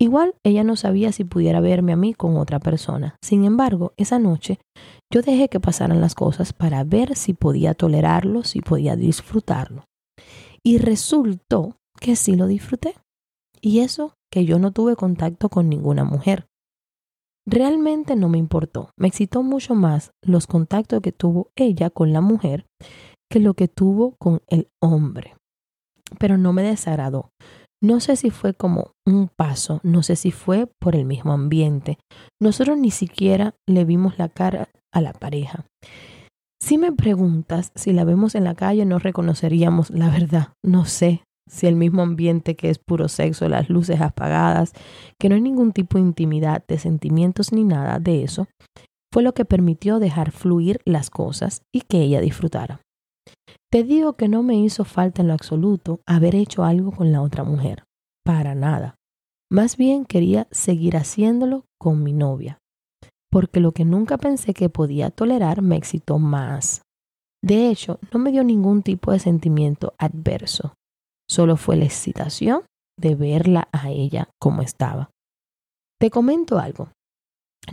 Igual 0.00 0.34
ella 0.44 0.64
no 0.64 0.76
sabía 0.76 1.12
si 1.12 1.24
pudiera 1.24 1.60
verme 1.60 1.92
a 1.92 1.96
mí 1.96 2.14
con 2.14 2.36
otra 2.36 2.58
persona. 2.58 3.16
Sin 3.22 3.44
embargo, 3.44 3.92
esa 3.96 4.18
noche 4.18 4.58
yo 5.12 5.22
dejé 5.22 5.48
que 5.48 5.60
pasaran 5.60 6.00
las 6.00 6.14
cosas 6.14 6.52
para 6.52 6.84
ver 6.84 7.16
si 7.16 7.34
podía 7.34 7.74
tolerarlo, 7.74 8.44
si 8.44 8.60
podía 8.60 8.96
disfrutarlo. 8.96 9.84
Y 10.64 10.78
resultó 10.78 11.76
que 12.00 12.16
sí 12.16 12.36
lo 12.36 12.46
disfruté. 12.46 12.94
Y 13.60 13.80
eso 13.80 14.14
que 14.30 14.44
yo 14.44 14.58
no 14.58 14.72
tuve 14.72 14.96
contacto 14.96 15.48
con 15.48 15.68
ninguna 15.68 16.04
mujer. 16.04 16.46
Realmente 17.46 18.16
no 18.16 18.28
me 18.28 18.38
importó. 18.38 18.90
Me 18.96 19.08
excitó 19.08 19.42
mucho 19.42 19.74
más 19.74 20.12
los 20.22 20.46
contactos 20.46 21.00
que 21.00 21.12
tuvo 21.12 21.50
ella 21.56 21.90
con 21.90 22.12
la 22.12 22.20
mujer 22.20 22.66
que 23.30 23.40
lo 23.40 23.54
que 23.54 23.66
tuvo 23.66 24.14
con 24.18 24.42
el 24.48 24.68
hombre. 24.80 25.34
Pero 26.18 26.38
no 26.38 26.52
me 26.52 26.62
desagradó. 26.62 27.30
No 27.82 27.98
sé 27.98 28.14
si 28.14 28.30
fue 28.30 28.54
como 28.54 28.92
un 29.04 29.28
paso, 29.28 29.80
no 29.82 30.04
sé 30.04 30.14
si 30.14 30.30
fue 30.30 30.68
por 30.78 30.94
el 30.94 31.04
mismo 31.04 31.32
ambiente. 31.32 31.98
Nosotros 32.40 32.78
ni 32.78 32.92
siquiera 32.92 33.56
le 33.66 33.84
vimos 33.84 34.18
la 34.18 34.28
cara 34.28 34.68
a 34.92 35.00
la 35.00 35.12
pareja. 35.12 35.66
Si 36.62 36.78
me 36.78 36.92
preguntas 36.92 37.72
si 37.74 37.92
la 37.92 38.04
vemos 38.04 38.36
en 38.36 38.44
la 38.44 38.54
calle, 38.54 38.84
no 38.84 39.00
reconoceríamos 39.00 39.90
la 39.90 40.10
verdad. 40.10 40.52
No 40.62 40.84
sé, 40.84 41.24
si 41.50 41.66
el 41.66 41.74
mismo 41.74 42.02
ambiente 42.02 42.54
que 42.54 42.70
es 42.70 42.78
puro 42.78 43.08
sexo, 43.08 43.48
las 43.48 43.68
luces 43.68 44.00
apagadas, 44.00 44.72
que 45.18 45.28
no 45.28 45.34
hay 45.34 45.40
ningún 45.40 45.72
tipo 45.72 45.98
de 45.98 46.04
intimidad, 46.04 46.64
de 46.68 46.78
sentimientos 46.78 47.52
ni 47.52 47.64
nada 47.64 47.98
de 47.98 48.22
eso, 48.22 48.46
fue 49.12 49.24
lo 49.24 49.34
que 49.34 49.44
permitió 49.44 49.98
dejar 49.98 50.30
fluir 50.30 50.80
las 50.84 51.10
cosas 51.10 51.62
y 51.74 51.80
que 51.80 52.00
ella 52.00 52.20
disfrutara. 52.20 52.80
Te 53.70 53.84
digo 53.84 54.14
que 54.14 54.28
no 54.28 54.42
me 54.42 54.56
hizo 54.56 54.84
falta 54.84 55.22
en 55.22 55.28
lo 55.28 55.34
absoluto 55.34 56.00
haber 56.06 56.34
hecho 56.34 56.64
algo 56.64 56.92
con 56.92 57.12
la 57.12 57.22
otra 57.22 57.44
mujer, 57.44 57.84
para 58.24 58.54
nada. 58.54 58.96
Más 59.50 59.76
bien 59.76 60.04
quería 60.04 60.48
seguir 60.50 60.96
haciéndolo 60.96 61.64
con 61.78 62.02
mi 62.02 62.12
novia, 62.12 62.58
porque 63.30 63.60
lo 63.60 63.72
que 63.72 63.84
nunca 63.84 64.18
pensé 64.18 64.54
que 64.54 64.68
podía 64.68 65.10
tolerar 65.10 65.62
me 65.62 65.76
excitó 65.76 66.18
más. 66.18 66.82
De 67.42 67.68
hecho, 67.68 67.98
no 68.12 68.18
me 68.18 68.30
dio 68.30 68.44
ningún 68.44 68.82
tipo 68.82 69.10
de 69.10 69.18
sentimiento 69.18 69.94
adverso. 69.98 70.74
Solo 71.28 71.56
fue 71.56 71.76
la 71.76 71.84
excitación 71.84 72.62
de 72.98 73.14
verla 73.14 73.68
a 73.72 73.90
ella 73.90 74.28
como 74.38 74.62
estaba. 74.62 75.10
Te 75.98 76.10
comento 76.10 76.58
algo. 76.58 76.90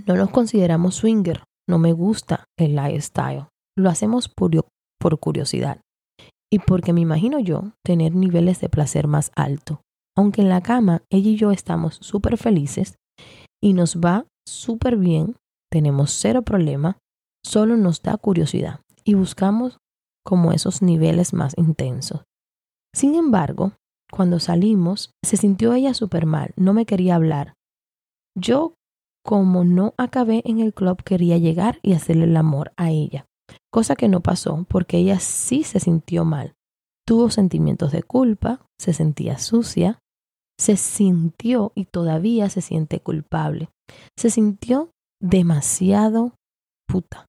No 0.05 0.15
nos 0.15 0.29
consideramos 0.29 0.95
swinger. 0.95 1.43
No 1.67 1.77
me 1.77 1.93
gusta 1.93 2.45
el 2.57 2.75
lifestyle. 2.75 3.47
Lo 3.77 3.89
hacemos 3.89 4.27
por, 4.27 4.51
por 4.99 5.19
curiosidad. 5.19 5.81
Y 6.51 6.59
porque 6.59 6.93
me 6.93 7.01
imagino 7.01 7.39
yo 7.39 7.73
tener 7.83 8.15
niveles 8.15 8.59
de 8.59 8.69
placer 8.69 9.07
más 9.07 9.31
alto. 9.35 9.81
Aunque 10.17 10.41
en 10.41 10.49
la 10.49 10.61
cama 10.61 11.03
ella 11.09 11.29
y 11.29 11.35
yo 11.37 11.51
estamos 11.51 11.95
súper 12.01 12.37
felices 12.37 12.95
y 13.61 13.73
nos 13.73 13.97
va 13.97 14.25
súper 14.47 14.97
bien, 14.97 15.35
tenemos 15.71 16.11
cero 16.11 16.41
problema, 16.41 16.97
solo 17.45 17.77
nos 17.77 18.01
da 18.01 18.17
curiosidad 18.17 18.81
y 19.03 19.13
buscamos 19.13 19.77
como 20.25 20.51
esos 20.51 20.81
niveles 20.81 21.33
más 21.33 21.53
intensos. 21.57 22.23
Sin 22.93 23.15
embargo, 23.15 23.73
cuando 24.11 24.39
salimos, 24.39 25.11
se 25.23 25.37
sintió 25.37 25.73
ella 25.73 25.93
súper 25.93 26.25
mal, 26.25 26.51
no 26.55 26.73
me 26.73 26.85
quería 26.85 27.15
hablar. 27.15 27.53
Yo, 28.35 28.73
como 29.23 29.63
no 29.63 29.93
acabé 29.97 30.41
en 30.45 30.59
el 30.59 30.73
club, 30.73 31.03
quería 31.03 31.37
llegar 31.37 31.79
y 31.83 31.93
hacerle 31.93 32.25
el 32.25 32.37
amor 32.37 32.71
a 32.77 32.89
ella, 32.89 33.25
cosa 33.71 33.95
que 33.95 34.07
no 34.07 34.21
pasó 34.21 34.65
porque 34.69 34.97
ella 34.97 35.19
sí 35.19 35.63
se 35.63 35.79
sintió 35.79 36.25
mal. 36.25 36.53
Tuvo 37.05 37.29
sentimientos 37.29 37.91
de 37.91 38.03
culpa, 38.03 38.65
se 38.79 38.93
sentía 38.93 39.37
sucia, 39.37 39.99
se 40.59 40.77
sintió 40.77 41.71
y 41.75 41.85
todavía 41.85 42.49
se 42.49 42.61
siente 42.61 42.99
culpable. 42.99 43.69
Se 44.17 44.29
sintió 44.29 44.91
demasiado 45.21 46.35
puta, 46.87 47.25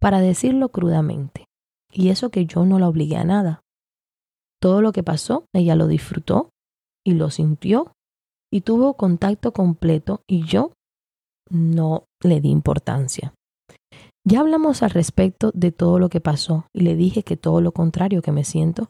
para 0.00 0.20
decirlo 0.20 0.68
crudamente. 0.70 1.46
Y 1.92 2.08
eso 2.08 2.30
que 2.30 2.44
yo 2.46 2.64
no 2.64 2.78
la 2.78 2.88
obligué 2.88 3.16
a 3.16 3.24
nada. 3.24 3.60
Todo 4.60 4.82
lo 4.82 4.92
que 4.92 5.02
pasó, 5.02 5.46
ella 5.54 5.76
lo 5.76 5.86
disfrutó 5.86 6.50
y 7.06 7.14
lo 7.14 7.30
sintió 7.30 7.92
y 8.52 8.62
tuvo 8.62 8.94
contacto 8.94 9.52
completo 9.52 10.22
y 10.26 10.44
yo 10.44 10.72
no 11.50 12.04
le 12.22 12.40
di 12.40 12.50
importancia. 12.50 13.34
Ya 14.26 14.40
hablamos 14.40 14.82
al 14.82 14.90
respecto 14.90 15.50
de 15.54 15.70
todo 15.70 15.98
lo 15.98 16.08
que 16.08 16.20
pasó 16.20 16.66
y 16.74 16.80
le 16.80 16.96
dije 16.96 17.22
que 17.22 17.36
todo 17.36 17.60
lo 17.60 17.72
contrario, 17.72 18.22
que 18.22 18.32
me 18.32 18.44
siento 18.44 18.88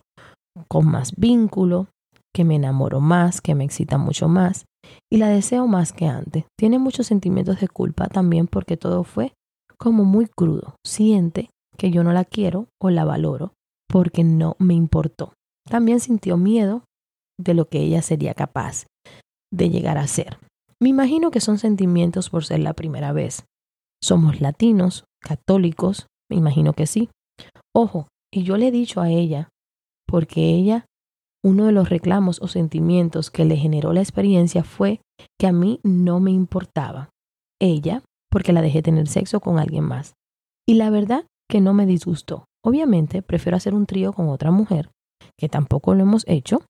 con 0.68 0.86
más 0.86 1.16
vínculo, 1.16 1.88
que 2.32 2.44
me 2.44 2.54
enamoro 2.54 3.00
más, 3.00 3.40
que 3.40 3.54
me 3.54 3.64
excita 3.64 3.98
mucho 3.98 4.28
más 4.28 4.66
y 5.12 5.18
la 5.18 5.28
deseo 5.28 5.66
más 5.66 5.92
que 5.92 6.06
antes. 6.06 6.44
Tiene 6.56 6.78
muchos 6.78 7.08
sentimientos 7.08 7.60
de 7.60 7.68
culpa 7.68 8.06
también 8.08 8.46
porque 8.46 8.76
todo 8.76 9.02
fue 9.02 9.32
como 9.76 10.04
muy 10.04 10.26
crudo. 10.26 10.76
Siente 10.86 11.50
que 11.76 11.90
yo 11.90 12.04
no 12.04 12.12
la 12.12 12.24
quiero 12.24 12.68
o 12.80 12.90
la 12.90 13.04
valoro 13.04 13.54
porque 13.88 14.22
no 14.22 14.54
me 14.58 14.74
importó. 14.74 15.34
También 15.68 15.98
sintió 15.98 16.36
miedo 16.36 16.84
de 17.40 17.54
lo 17.54 17.66
que 17.66 17.80
ella 17.80 18.02
sería 18.02 18.34
capaz 18.34 18.86
de 19.52 19.70
llegar 19.70 19.98
a 19.98 20.06
ser. 20.06 20.38
Me 20.80 20.88
imagino 20.90 21.30
que 21.30 21.40
son 21.40 21.58
sentimientos 21.58 22.30
por 22.30 22.44
ser 22.44 22.60
la 22.60 22.74
primera 22.74 23.12
vez. 23.12 23.44
Somos 24.04 24.42
latinos, 24.42 25.06
católicos, 25.18 26.08
me 26.30 26.36
imagino 26.36 26.74
que 26.74 26.86
sí. 26.86 27.08
Ojo, 27.74 28.08
y 28.30 28.42
yo 28.42 28.58
le 28.58 28.68
he 28.68 28.70
dicho 28.70 29.00
a 29.00 29.08
ella, 29.08 29.48
porque 30.06 30.50
ella, 30.50 30.84
uno 31.42 31.64
de 31.64 31.72
los 31.72 31.88
reclamos 31.88 32.38
o 32.42 32.48
sentimientos 32.48 33.30
que 33.30 33.46
le 33.46 33.56
generó 33.56 33.94
la 33.94 34.02
experiencia 34.02 34.62
fue 34.62 35.00
que 35.40 35.46
a 35.46 35.52
mí 35.52 35.80
no 35.82 36.20
me 36.20 36.32
importaba. 36.32 37.08
Ella, 37.58 38.02
porque 38.30 38.52
la 38.52 38.60
dejé 38.60 38.82
tener 38.82 39.08
sexo 39.08 39.40
con 39.40 39.58
alguien 39.58 39.84
más. 39.84 40.12
Y 40.68 40.74
la 40.74 40.90
verdad 40.90 41.24
que 41.48 41.62
no 41.62 41.72
me 41.72 41.86
disgustó. 41.86 42.44
Obviamente 42.62 43.22
prefiero 43.22 43.56
hacer 43.56 43.72
un 43.72 43.86
trío 43.86 44.12
con 44.12 44.28
otra 44.28 44.50
mujer 44.50 44.90
que 45.38 45.48
tampoco 45.48 45.94
lo 45.94 46.02
hemos 46.02 46.24
hecho, 46.28 46.60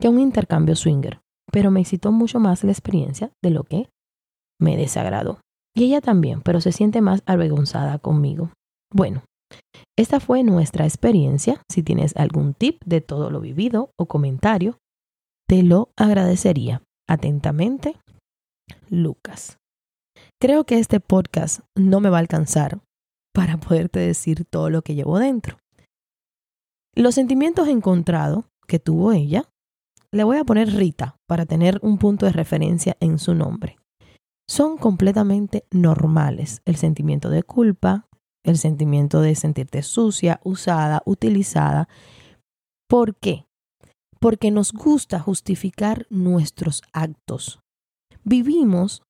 que 0.00 0.08
un 0.08 0.20
intercambio 0.20 0.76
swinger, 0.76 1.20
pero 1.50 1.72
me 1.72 1.80
excitó 1.80 2.12
mucho 2.12 2.38
más 2.38 2.62
la 2.62 2.70
experiencia 2.70 3.32
de 3.42 3.50
lo 3.50 3.64
que 3.64 3.88
me 4.60 4.76
desagradó. 4.76 5.40
Y 5.76 5.84
ella 5.84 6.00
también, 6.00 6.40
pero 6.40 6.60
se 6.60 6.72
siente 6.72 7.00
más 7.00 7.22
avergonzada 7.26 7.98
conmigo. 7.98 8.50
Bueno, 8.92 9.24
esta 9.96 10.20
fue 10.20 10.42
nuestra 10.42 10.84
experiencia. 10.84 11.62
Si 11.70 11.82
tienes 11.82 12.16
algún 12.16 12.54
tip 12.54 12.82
de 12.84 13.00
todo 13.00 13.30
lo 13.30 13.40
vivido 13.40 13.90
o 13.98 14.06
comentario, 14.06 14.78
te 15.48 15.62
lo 15.62 15.90
agradecería. 15.96 16.82
Atentamente, 17.08 17.96
Lucas. 18.88 19.58
Creo 20.40 20.64
que 20.64 20.78
este 20.78 21.00
podcast 21.00 21.60
no 21.76 22.00
me 22.00 22.08
va 22.08 22.18
a 22.18 22.20
alcanzar 22.20 22.80
para 23.34 23.58
poderte 23.58 23.98
decir 23.98 24.44
todo 24.50 24.70
lo 24.70 24.82
que 24.82 24.94
llevo 24.94 25.18
dentro. 25.18 25.58
Los 26.94 27.16
sentimientos 27.16 27.68
encontrados 27.68 28.44
que 28.66 28.78
tuvo 28.78 29.12
ella, 29.12 29.48
le 30.12 30.24
voy 30.24 30.38
a 30.38 30.44
poner 30.44 30.72
Rita 30.72 31.16
para 31.28 31.44
tener 31.44 31.78
un 31.82 31.98
punto 31.98 32.26
de 32.26 32.32
referencia 32.32 32.96
en 33.00 33.18
su 33.18 33.34
nombre. 33.34 33.76
Son 34.48 34.76
completamente 34.76 35.66
normales 35.70 36.60
el 36.64 36.76
sentimiento 36.76 37.30
de 37.30 37.42
culpa, 37.42 38.08
el 38.44 38.58
sentimiento 38.58 39.20
de 39.20 39.34
sentirte 39.34 39.82
sucia, 39.82 40.40
usada, 40.44 41.02
utilizada. 41.06 41.88
¿Por 42.88 43.16
qué? 43.16 43.46
Porque 44.20 44.50
nos 44.50 44.72
gusta 44.72 45.18
justificar 45.18 46.06
nuestros 46.10 46.82
actos. 46.92 47.60
Vivimos 48.22 49.02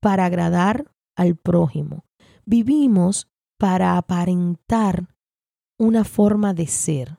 para 0.00 0.24
agradar 0.24 0.90
al 1.16 1.36
prójimo. 1.36 2.04
Vivimos 2.46 3.28
para 3.58 3.96
aparentar 3.96 5.14
una 5.78 6.04
forma 6.04 6.54
de 6.54 6.66
ser 6.66 7.18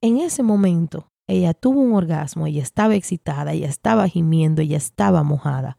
en 0.00 0.18
ese 0.18 0.42
momento 0.42 1.10
ella 1.28 1.54
tuvo 1.54 1.80
un 1.80 1.92
orgasmo, 1.92 2.46
ella 2.46 2.62
estaba 2.62 2.94
excitada, 2.94 3.52
ella 3.52 3.68
estaba 3.68 4.08
gimiendo, 4.08 4.62
ella 4.62 4.76
estaba 4.76 5.22
mojada, 5.22 5.78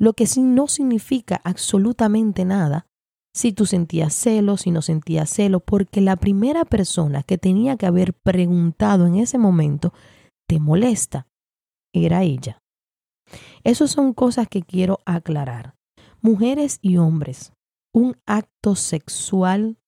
lo 0.00 0.14
que 0.14 0.24
no 0.38 0.66
significa 0.66 1.40
absolutamente 1.44 2.44
nada 2.44 2.86
si 3.32 3.52
tú 3.52 3.66
sentías 3.66 4.14
celo, 4.14 4.56
si 4.56 4.70
no 4.70 4.82
sentías 4.82 5.30
celo, 5.30 5.60
porque 5.60 6.00
la 6.00 6.16
primera 6.16 6.64
persona 6.64 7.22
que 7.22 7.38
tenía 7.38 7.76
que 7.76 7.86
haber 7.86 8.14
preguntado 8.14 9.06
en 9.06 9.16
ese 9.16 9.38
momento, 9.38 9.92
¿te 10.48 10.58
molesta? 10.58 11.28
Era 11.92 12.24
ella. 12.24 12.62
Esas 13.62 13.90
son 13.92 14.14
cosas 14.14 14.48
que 14.48 14.62
quiero 14.62 14.98
aclarar. 15.04 15.76
Mujeres 16.22 16.78
y 16.82 16.96
hombres, 16.96 17.52
un 17.94 18.16
acto 18.26 18.74
sexual 18.74 19.78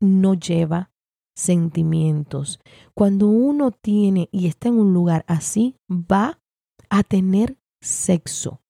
no 0.00 0.34
lleva 0.34 0.92
sentimientos. 1.36 2.60
Cuando 2.94 3.28
uno 3.28 3.72
tiene 3.72 4.28
y 4.32 4.46
está 4.46 4.68
en 4.68 4.78
un 4.78 4.94
lugar 4.94 5.24
así, 5.28 5.76
va 5.90 6.40
a 6.88 7.02
tener 7.02 7.58
sexo. 7.82 8.62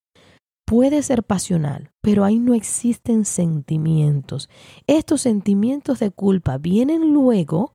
Puede 0.69 1.03
ser 1.03 1.23
pasional, 1.23 1.93
pero 2.03 2.25
ahí 2.25 2.39
no 2.39 2.53
existen 2.53 3.25
sentimientos. 3.25 4.51
Estos 4.87 5.23
sentimientos 5.23 5.99
de 5.99 6.11
culpa 6.11 6.59
vienen 6.59 7.15
luego 7.15 7.73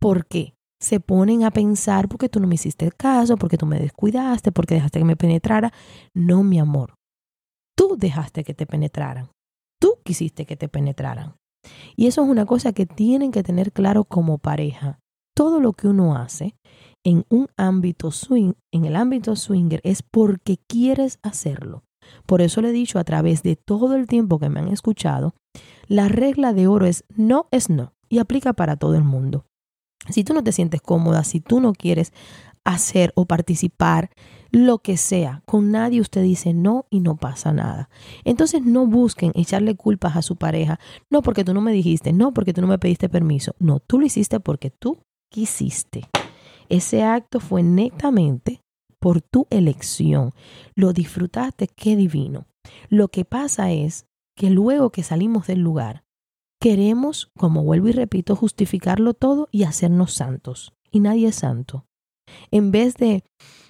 porque 0.00 0.54
se 0.80 1.00
ponen 1.00 1.44
a 1.44 1.50
pensar 1.50 2.08
porque 2.08 2.30
tú 2.30 2.40
no 2.40 2.46
me 2.46 2.54
hiciste 2.54 2.90
caso, 2.92 3.36
porque 3.36 3.58
tú 3.58 3.66
me 3.66 3.78
descuidaste, 3.78 4.52
porque 4.52 4.76
dejaste 4.76 5.00
que 5.00 5.04
me 5.04 5.16
penetrara. 5.16 5.70
No, 6.14 6.42
mi 6.42 6.58
amor. 6.58 6.94
Tú 7.76 7.96
dejaste 7.98 8.42
que 8.42 8.54
te 8.54 8.64
penetraran. 8.64 9.28
Tú 9.78 9.98
quisiste 10.02 10.46
que 10.46 10.56
te 10.56 10.70
penetraran. 10.70 11.34
Y 11.94 12.06
eso 12.06 12.22
es 12.22 12.28
una 12.30 12.46
cosa 12.46 12.72
que 12.72 12.86
tienen 12.86 13.32
que 13.32 13.42
tener 13.42 13.70
claro 13.70 14.04
como 14.04 14.38
pareja. 14.38 14.98
Todo 15.36 15.60
lo 15.60 15.74
que 15.74 15.88
uno 15.88 16.16
hace 16.16 16.54
en 17.04 17.26
un 17.28 17.48
ámbito 17.58 18.10
swing, 18.10 18.54
en 18.72 18.86
el 18.86 18.96
ámbito 18.96 19.36
swinger, 19.36 19.82
es 19.84 20.02
porque 20.02 20.56
quieres 20.66 21.18
hacerlo. 21.22 21.82
Por 22.26 22.42
eso 22.42 22.60
le 22.60 22.68
he 22.68 22.72
dicho 22.72 22.98
a 22.98 23.04
través 23.04 23.42
de 23.42 23.56
todo 23.56 23.96
el 23.96 24.06
tiempo 24.06 24.38
que 24.38 24.48
me 24.48 24.60
han 24.60 24.68
escuchado, 24.68 25.34
la 25.86 26.08
regla 26.08 26.52
de 26.52 26.66
oro 26.66 26.86
es 26.86 27.04
no 27.14 27.46
es 27.50 27.70
no 27.70 27.94
y 28.08 28.18
aplica 28.18 28.52
para 28.52 28.76
todo 28.76 28.94
el 28.94 29.04
mundo. 29.04 29.46
Si 30.08 30.24
tú 30.24 30.34
no 30.34 30.42
te 30.42 30.52
sientes 30.52 30.80
cómoda, 30.80 31.24
si 31.24 31.40
tú 31.40 31.60
no 31.60 31.72
quieres 31.72 32.12
hacer 32.64 33.12
o 33.14 33.26
participar, 33.26 34.10
lo 34.50 34.78
que 34.78 34.96
sea, 34.96 35.42
con 35.46 35.70
nadie 35.70 36.00
usted 36.00 36.22
dice 36.22 36.52
no 36.54 36.86
y 36.90 37.00
no 37.00 37.16
pasa 37.16 37.52
nada. 37.52 37.88
Entonces 38.24 38.62
no 38.62 38.86
busquen 38.86 39.32
echarle 39.34 39.76
culpas 39.76 40.16
a 40.16 40.22
su 40.22 40.36
pareja, 40.36 40.78
no 41.08 41.22
porque 41.22 41.44
tú 41.44 41.54
no 41.54 41.60
me 41.60 41.72
dijiste, 41.72 42.12
no 42.12 42.32
porque 42.34 42.52
tú 42.52 42.60
no 42.60 42.66
me 42.66 42.78
pediste 42.78 43.08
permiso, 43.08 43.54
no, 43.58 43.80
tú 43.80 43.98
lo 43.98 44.06
hiciste 44.06 44.40
porque 44.40 44.70
tú 44.70 44.98
quisiste. 45.30 46.08
Ese 46.68 47.02
acto 47.02 47.40
fue 47.40 47.62
netamente 47.62 48.60
por 49.00 49.22
tu 49.22 49.48
elección. 49.50 50.32
Lo 50.74 50.92
disfrutaste, 50.92 51.66
qué 51.66 51.96
divino. 51.96 52.46
Lo 52.88 53.08
que 53.08 53.24
pasa 53.24 53.72
es 53.72 54.06
que 54.36 54.50
luego 54.50 54.90
que 54.90 55.02
salimos 55.02 55.46
del 55.48 55.60
lugar, 55.60 56.04
queremos, 56.60 57.30
como 57.36 57.64
vuelvo 57.64 57.88
y 57.88 57.92
repito, 57.92 58.36
justificarlo 58.36 59.14
todo 59.14 59.48
y 59.50 59.64
hacernos 59.64 60.12
santos. 60.12 60.72
Y 60.92 61.00
nadie 61.00 61.28
es 61.28 61.36
santo. 61.36 61.86
En 62.50 62.70
vez 62.70 62.94
de 62.94 63.24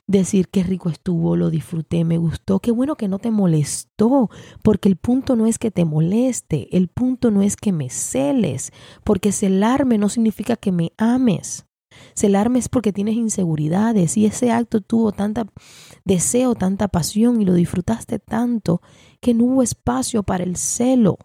decir 0.07 0.49
qué 0.49 0.63
rico 0.63 0.91
estuvo, 0.91 1.37
lo 1.37 1.51
disfruté, 1.51 2.05
me 2.05 2.19
gustó, 2.19 2.59
qué 2.59 2.73
bueno 2.73 2.97
que 2.97 3.09
no 3.09 3.19
te 3.19 3.31
molestó, 3.31 4.29
porque 4.63 4.89
el 4.89 4.97
punto 4.97 5.37
no 5.37 5.47
es 5.47 5.59
que 5.59 5.71
te 5.71 5.85
moleste, 5.85 6.77
el 6.77 6.89
punto 6.89 7.31
no 7.31 7.43
es 7.43 7.57
que 7.57 7.73
me 7.73 7.91
celes, 7.91 8.73
porque 9.05 9.33
celarme 9.33 9.99
no 9.99 10.09
significa 10.09 10.57
que 10.57 10.73
me 10.73 10.93
ames. 10.99 11.67
Celarme 12.15 12.59
es 12.59 12.69
porque 12.69 12.93
tienes 12.93 13.15
inseguridades 13.15 14.17
y 14.17 14.27
ese 14.27 14.51
acto 14.51 14.81
tuvo 14.81 15.13
tanta 15.13 15.47
deseo, 16.05 16.55
tanta 16.55 16.89
pasión 16.89 17.41
y 17.41 17.45
lo 17.45 17.55
disfrutaste 17.55 18.19
tanto 18.19 18.83
que 19.21 19.35
no 19.35 19.45
hubo 19.45 19.63
espacio 19.63 20.23
para 20.23 20.45
el 20.45 20.57
celo. 20.57 21.19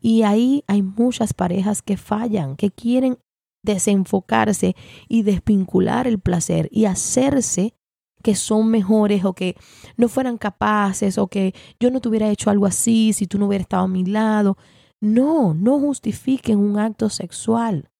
Y 0.00 0.22
ahí 0.22 0.64
hay 0.66 0.82
muchas 0.82 1.32
parejas 1.32 1.80
que 1.80 1.96
fallan, 1.96 2.56
que 2.56 2.70
quieren 2.70 3.18
desenfocarse 3.64 4.76
y 5.08 5.22
desvincular 5.22 6.06
el 6.06 6.20
placer 6.20 6.68
y 6.70 6.84
hacerse 6.84 7.74
que 8.22 8.34
son 8.34 8.68
mejores 8.68 9.24
o 9.24 9.34
que 9.34 9.56
no 9.96 10.08
fueran 10.08 10.38
capaces 10.38 11.18
o 11.18 11.28
que 11.28 11.54
yo 11.78 11.90
no 11.90 12.00
te 12.00 12.08
hubiera 12.08 12.30
hecho 12.30 12.50
algo 12.50 12.66
así 12.66 13.12
si 13.12 13.26
tú 13.26 13.38
no 13.38 13.46
hubieras 13.46 13.64
estado 13.64 13.84
a 13.84 13.88
mi 13.88 14.04
lado. 14.04 14.56
No, 15.00 15.54
no 15.54 15.78
justifiquen 15.78 16.58
un 16.58 16.78
acto 16.78 17.10
sexual. 17.10 17.90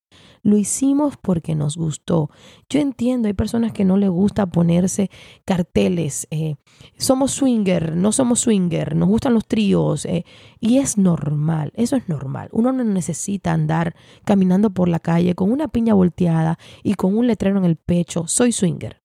Lo 0.44 0.58
hicimos 0.58 1.16
porque 1.16 1.54
nos 1.54 1.78
gustó. 1.78 2.30
Yo 2.68 2.78
entiendo, 2.78 3.28
hay 3.28 3.32
personas 3.32 3.72
que 3.72 3.86
no 3.86 3.96
les 3.96 4.10
gusta 4.10 4.44
ponerse 4.44 5.10
carteles. 5.46 6.28
Eh, 6.30 6.56
somos 6.98 7.30
swinger, 7.32 7.96
no 7.96 8.12
somos 8.12 8.40
swinger, 8.40 8.94
nos 8.94 9.08
gustan 9.08 9.32
los 9.32 9.46
tríos. 9.46 10.04
Eh, 10.04 10.26
y 10.60 10.78
es 10.78 10.98
normal, 10.98 11.72
eso 11.76 11.96
es 11.96 12.10
normal. 12.10 12.50
Uno 12.52 12.72
no 12.72 12.84
necesita 12.84 13.52
andar 13.52 13.96
caminando 14.26 14.68
por 14.68 14.88
la 14.90 14.98
calle 14.98 15.34
con 15.34 15.50
una 15.50 15.68
piña 15.68 15.94
volteada 15.94 16.58
y 16.82 16.92
con 16.92 17.16
un 17.16 17.26
letrero 17.26 17.56
en 17.56 17.64
el 17.64 17.76
pecho. 17.76 18.26
Soy 18.26 18.52
swinger 18.52 19.02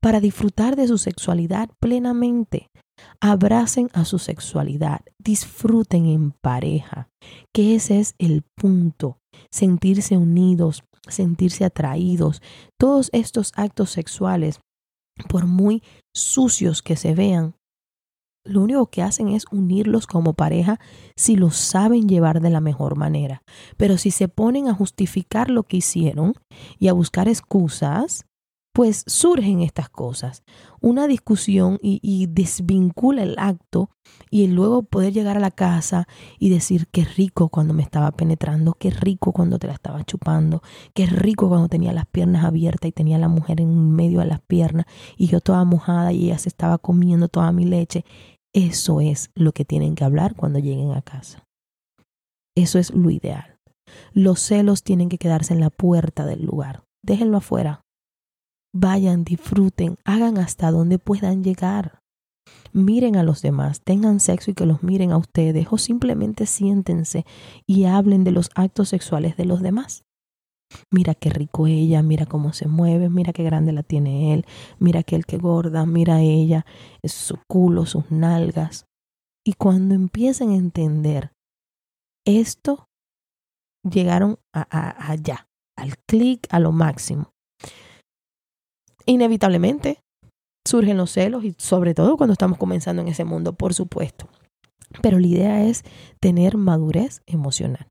para 0.00 0.20
disfrutar 0.20 0.76
de 0.76 0.86
su 0.86 0.98
sexualidad 0.98 1.68
plenamente. 1.80 2.70
Abracen 3.20 3.88
a 3.92 4.04
su 4.04 4.18
sexualidad, 4.18 5.00
disfruten 5.18 6.06
en 6.06 6.32
pareja, 6.32 7.08
que 7.52 7.74
ese 7.74 8.00
es 8.00 8.14
el 8.18 8.42
punto, 8.56 9.18
sentirse 9.50 10.16
unidos, 10.16 10.84
sentirse 11.08 11.64
atraídos. 11.64 12.42
Todos 12.78 13.10
estos 13.12 13.52
actos 13.56 13.90
sexuales, 13.90 14.60
por 15.28 15.46
muy 15.46 15.82
sucios 16.14 16.82
que 16.82 16.96
se 16.96 17.14
vean, 17.14 17.54
lo 18.46 18.62
único 18.62 18.86
que 18.86 19.02
hacen 19.02 19.28
es 19.28 19.44
unirlos 19.50 20.06
como 20.06 20.34
pareja 20.34 20.78
si 21.16 21.36
lo 21.36 21.50
saben 21.50 22.08
llevar 22.08 22.40
de 22.40 22.50
la 22.50 22.60
mejor 22.60 22.96
manera. 22.96 23.42
Pero 23.76 23.98
si 23.98 24.10
se 24.10 24.28
ponen 24.28 24.68
a 24.68 24.74
justificar 24.74 25.50
lo 25.50 25.64
que 25.64 25.78
hicieron 25.78 26.34
y 26.78 26.88
a 26.88 26.92
buscar 26.92 27.28
excusas, 27.28 28.24
pues 28.76 29.04
surgen 29.06 29.62
estas 29.62 29.88
cosas. 29.88 30.42
Una 30.82 31.06
discusión 31.06 31.78
y, 31.80 32.26
desvincula 32.26 33.22
el 33.22 33.34
acto 33.38 33.88
y 34.30 34.48
luego 34.48 34.82
poder 34.82 35.14
llegar 35.14 35.38
a 35.38 35.40
la 35.40 35.50
casa 35.50 36.06
y 36.38 36.50
decir 36.50 36.86
qué 36.88 37.06
rico 37.06 37.48
cuando 37.48 37.72
me 37.72 37.82
estaba 37.82 38.12
penetrando, 38.12 38.74
qué 38.74 38.90
rico 38.90 39.32
cuando 39.32 39.58
te 39.58 39.66
la 39.66 39.72
estaba 39.72 40.04
chupando, 40.04 40.60
qué 40.92 41.06
rico 41.06 41.48
cuando 41.48 41.70
tenía 41.70 41.94
las 41.94 42.04
piernas 42.04 42.44
abiertas 42.44 42.90
y 42.90 42.92
tenía 42.92 43.16
la 43.16 43.28
mujer 43.28 43.62
en 43.62 43.92
medio 43.92 44.20
de 44.20 44.26
las 44.26 44.42
piernas 44.42 44.84
y 45.16 45.28
yo 45.28 45.40
toda 45.40 45.64
mojada 45.64 46.12
y 46.12 46.26
ella 46.26 46.36
se 46.36 46.50
estaba 46.50 46.76
comiendo 46.76 47.28
toda 47.28 47.52
mi 47.52 47.64
leche. 47.64 48.04
Eso 48.52 49.00
es 49.00 49.30
lo 49.34 49.52
que 49.52 49.64
tienen 49.64 49.94
que 49.94 50.04
hablar 50.04 50.34
cuando 50.36 50.58
lleguen 50.58 50.92
a 50.92 51.00
casa. 51.00 51.46
Eso 52.54 52.78
es 52.78 52.92
lo 52.92 53.08
ideal. 53.08 53.58
Los 54.12 54.40
celos 54.40 54.82
tienen 54.82 55.08
que 55.08 55.16
quedarse 55.16 55.54
en 55.54 55.60
la 55.60 55.70
puerta 55.70 56.26
del 56.26 56.44
lugar. 56.44 56.84
Déjenlo 57.02 57.38
afuera, 57.38 57.85
Vayan, 58.78 59.24
disfruten, 59.24 59.96
hagan 60.04 60.36
hasta 60.36 60.70
donde 60.70 60.98
puedan 60.98 61.42
llegar. 61.42 62.02
Miren 62.74 63.16
a 63.16 63.22
los 63.22 63.40
demás, 63.40 63.80
tengan 63.80 64.20
sexo 64.20 64.50
y 64.50 64.54
que 64.54 64.66
los 64.66 64.82
miren 64.82 65.12
a 65.12 65.16
ustedes 65.16 65.68
o 65.70 65.78
simplemente 65.78 66.44
siéntense 66.44 67.24
y 67.66 67.84
hablen 67.84 68.22
de 68.22 68.32
los 68.32 68.50
actos 68.54 68.90
sexuales 68.90 69.34
de 69.38 69.46
los 69.46 69.62
demás. 69.62 70.04
Mira 70.90 71.14
qué 71.14 71.30
rico 71.30 71.66
ella, 71.66 72.02
mira 72.02 72.26
cómo 72.26 72.52
se 72.52 72.68
mueve, 72.68 73.08
mira 73.08 73.32
qué 73.32 73.44
grande 73.44 73.72
la 73.72 73.82
tiene 73.82 74.34
él, 74.34 74.44
mira 74.78 75.00
aquel 75.00 75.24
que 75.24 75.38
gorda, 75.38 75.86
mira 75.86 76.20
ella, 76.20 76.66
su 77.02 77.38
culo, 77.48 77.86
sus 77.86 78.10
nalgas. 78.10 78.84
Y 79.42 79.54
cuando 79.54 79.94
empiecen 79.94 80.50
a 80.50 80.56
entender 80.56 81.32
esto, 82.26 82.90
llegaron 83.90 84.38
a, 84.52 85.10
allá, 85.10 85.48
al 85.78 85.96
clic, 86.06 86.46
a 86.50 86.58
lo 86.58 86.72
máximo 86.72 87.35
inevitablemente 89.06 90.02
surgen 90.66 90.96
los 90.96 91.12
celos 91.12 91.44
y 91.44 91.54
sobre 91.58 91.94
todo 91.94 92.16
cuando 92.16 92.32
estamos 92.32 92.58
comenzando 92.58 93.02
en 93.02 93.08
ese 93.08 93.24
mundo, 93.24 93.54
por 93.54 93.72
supuesto. 93.72 94.28
Pero 95.02 95.18
la 95.18 95.26
idea 95.26 95.64
es 95.64 95.84
tener 96.20 96.56
madurez 96.56 97.22
emocional. 97.26 97.88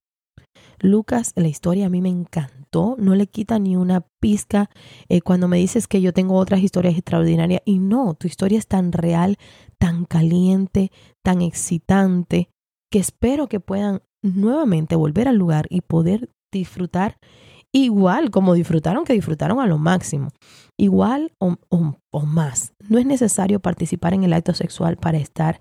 Lucas, 0.80 1.32
la 1.36 1.47
historia 1.47 1.86
a 1.86 1.89
mí 1.89 2.01
me 2.01 2.10
encantó, 2.10 2.95
no 2.99 3.15
le 3.15 3.28
quita 3.28 3.60
ni 3.60 3.75
una 3.75 4.06
pizca 4.19 4.69
eh, 5.08 5.21
cuando 5.21 5.47
me 5.47 5.58
dices 5.58 5.88
que 5.88 6.01
yo 6.01 6.13
tengo 6.13 6.36
otras 6.36 6.62
historias 6.62 6.95
extraordinarias 6.95 7.62
y 7.65 7.80
no, 7.80 8.13
tu 8.13 8.28
historia 8.28 8.60
es 8.60 8.67
tan 8.67 8.91
real, 8.91 9.38
tan 9.80 10.06
caliente, 10.06 10.91
tan 11.23 11.41
excitante, 11.41 12.49
que 12.91 12.99
espero 12.99 13.47
que 13.47 13.60
puedan 13.60 14.01
nuevamente 14.21 14.95
volver 14.95 15.28
al 15.28 15.38
lugar 15.38 15.67
y 15.69 15.82
poder 15.82 16.30
disfrutar 16.51 17.17
igual 17.76 18.32
como 18.32 18.54
disfrutaron, 18.54 19.04
que 19.04 19.14
disfrutaron 19.14 19.60
a 19.60 19.68
lo 19.68 19.78
máximo, 19.78 20.30
igual 20.80 21.34
o, 21.40 21.58
más. 22.26 22.74
No 22.88 22.98
es 22.98 23.06
necesario 23.06 23.60
participar 23.60 24.14
en 24.14 24.24
el 24.24 24.32
acto 24.32 24.54
sexual 24.54 24.96
para 24.96 25.18
estar 25.18 25.60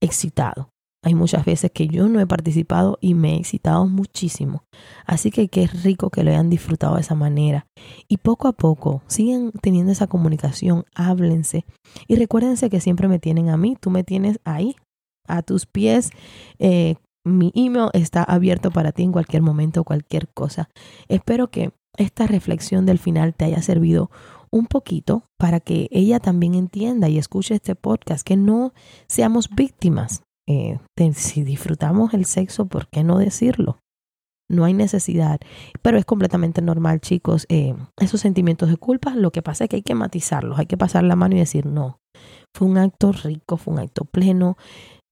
excitado. 0.00 0.70
Hay 1.04 1.14
muchas 1.14 1.44
veces 1.44 1.70
que 1.72 1.86
yo 1.86 2.08
no 2.08 2.18
he 2.18 2.26
participado 2.26 2.98
y 3.00 3.14
me 3.14 3.34
he 3.34 3.36
excitado 3.36 3.86
muchísimo. 3.86 4.64
Así 5.06 5.30
que 5.30 5.48
qué 5.48 5.66
rico 5.66 6.10
que 6.10 6.24
lo 6.24 6.30
hayan 6.30 6.50
disfrutado 6.50 6.96
de 6.96 7.02
esa 7.02 7.14
manera. 7.14 7.66
Y 8.08 8.16
poco 8.16 8.48
a 8.48 8.52
poco 8.52 9.02
sigan 9.06 9.52
teniendo 9.60 9.92
esa 9.92 10.08
comunicación, 10.08 10.84
háblense. 10.94 11.66
Y 12.08 12.16
recuérdense 12.16 12.68
que 12.68 12.80
siempre 12.80 13.06
me 13.06 13.20
tienen 13.20 13.50
a 13.50 13.56
mí, 13.56 13.76
tú 13.78 13.90
me 13.90 14.02
tienes 14.02 14.40
ahí, 14.44 14.74
a 15.28 15.42
tus 15.42 15.66
pies, 15.66 16.10
eh, 16.58 16.96
mi 17.24 17.52
email 17.54 17.88
está 17.94 18.22
abierto 18.22 18.70
para 18.70 18.92
ti 18.92 19.02
en 19.02 19.12
cualquier 19.12 19.42
momento, 19.42 19.84
cualquier 19.84 20.28
cosa. 20.28 20.68
Espero 21.08 21.50
que 21.50 21.72
esta 21.96 22.26
reflexión 22.26 22.86
del 22.86 22.98
final 22.98 23.34
te 23.34 23.44
haya 23.46 23.62
servido 23.62 24.10
un 24.50 24.66
poquito 24.66 25.24
para 25.36 25.60
que 25.60 25.88
ella 25.90 26.20
también 26.20 26.54
entienda 26.54 27.08
y 27.08 27.18
escuche 27.18 27.54
este 27.54 27.74
podcast, 27.74 28.24
que 28.24 28.36
no 28.36 28.72
seamos 29.08 29.48
víctimas. 29.50 30.22
Eh, 30.46 30.78
si 31.14 31.42
disfrutamos 31.42 32.14
el 32.14 32.24
sexo, 32.24 32.66
¿por 32.66 32.88
qué 32.88 33.02
no 33.02 33.18
decirlo? 33.18 33.78
No 34.48 34.64
hay 34.64 34.74
necesidad, 34.74 35.40
pero 35.80 35.96
es 35.98 36.04
completamente 36.04 36.60
normal, 36.60 37.00
chicos. 37.00 37.46
Eh, 37.48 37.74
esos 37.98 38.20
sentimientos 38.20 38.68
de 38.68 38.76
culpa, 38.76 39.16
lo 39.16 39.32
que 39.32 39.42
pasa 39.42 39.64
es 39.64 39.70
que 39.70 39.76
hay 39.76 39.82
que 39.82 39.94
matizarlos, 39.94 40.58
hay 40.58 40.66
que 40.66 40.76
pasar 40.76 41.02
la 41.02 41.16
mano 41.16 41.34
y 41.34 41.38
decir, 41.38 41.64
no, 41.64 41.98
fue 42.54 42.68
un 42.68 42.76
acto 42.76 43.10
rico, 43.12 43.56
fue 43.56 43.74
un 43.74 43.80
acto 43.80 44.04
pleno, 44.04 44.56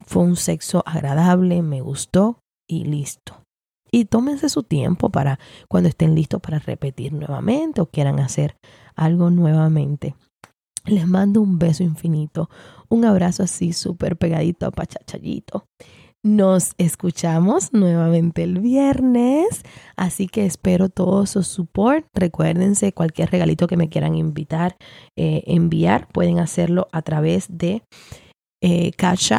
fue 0.07 0.23
un 0.23 0.37
sexo 0.37 0.83
agradable, 0.87 1.63
me 1.63 1.81
gustó 1.81 2.39
y 2.69 2.85
listo. 2.85 3.43
Y 3.91 4.07
tómense 4.07 4.49
su 4.49 4.63
tiempo 4.63 5.11
para 5.11 5.39
cuando 5.69 5.89
estén 5.89 6.15
listos 6.15 6.41
para 6.41 6.59
repetir 6.59 7.13
nuevamente 7.13 7.81
o 7.81 7.87
quieran 7.87 8.21
hacer 8.21 8.57
algo 8.95 9.31
nuevamente. 9.31 10.15
Les 10.85 11.07
mando 11.07 11.41
un 11.41 11.59
beso 11.59 11.83
infinito, 11.85 12.49
un 12.89 13.05
abrazo 13.05 13.43
así 13.43 13.73
súper 13.73 14.17
pegadito, 14.17 14.71
pachachallito. 14.73 15.67
Nos 16.25 16.75
escuchamos 16.79 17.73
nuevamente 17.73 18.45
el 18.45 18.61
viernes, 18.61 19.63
así 19.97 20.29
que 20.29 20.47
espero 20.47 20.89
todo 20.89 21.27
su 21.27 21.43
support. 21.43 22.07
Recuérdense, 22.15 22.93
cualquier 22.93 23.31
regalito 23.31 23.67
que 23.67 23.77
me 23.77 23.89
quieran 23.89 24.15
invitar, 24.15 24.77
eh, 25.17 25.43
enviar, 25.47 26.09
pueden 26.09 26.39
hacerlo 26.39 26.87
a 26.93 27.03
través 27.03 27.47
de 27.49 27.83
eh, 28.63 28.93
Cash 28.93 29.33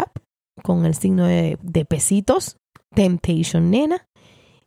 con 0.62 0.86
el 0.86 0.96
signo 0.96 1.26
de, 1.26 1.86
pesitos, 1.88 2.58
Temptation 2.94 3.72
Nena. 3.72 4.08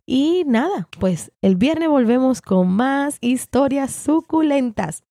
Y 0.09 0.45
nada, 0.47 0.89
pues 1.01 1.33
el 1.43 1.57
viernes 1.57 1.89
volvemos 1.89 2.41
con 2.41 2.69
más 2.69 3.19
historias 3.21 3.91
suculentas. 3.91 5.03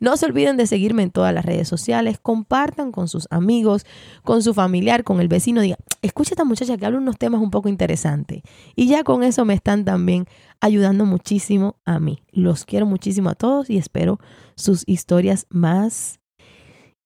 No 0.00 0.16
se 0.16 0.24
olviden 0.24 0.56
de 0.56 0.66
seguirme 0.66 1.02
en 1.02 1.10
todas 1.10 1.34
las 1.34 1.44
redes 1.44 1.68
sociales, 1.68 2.18
compartan 2.22 2.90
con 2.90 3.06
sus 3.06 3.26
amigos, 3.30 3.84
con 4.22 4.42
su 4.42 4.54
familiar, 4.54 5.04
con 5.04 5.20
el 5.20 5.28
vecino, 5.28 5.60
diga, 5.60 5.76
escucha 6.00 6.30
a 6.30 6.34
esta 6.34 6.44
muchacha 6.44 6.78
que 6.78 6.86
habla 6.86 7.00
unos 7.00 7.18
temas 7.18 7.42
un 7.42 7.50
poco 7.50 7.68
interesantes. 7.68 8.40
Y 8.74 8.86
ya 8.86 9.04
con 9.04 9.22
eso 9.24 9.44
me 9.44 9.52
están 9.52 9.84
también 9.84 10.26
ayudando 10.58 11.04
muchísimo 11.04 11.76
a 11.84 12.00
mí. 12.00 12.22
Los 12.32 12.64
quiero 12.64 12.86
muchísimo 12.86 13.28
a 13.28 13.34
todos 13.34 13.68
y 13.68 13.76
espero 13.76 14.20
sus 14.56 14.84
historias 14.86 15.46
más 15.50 16.18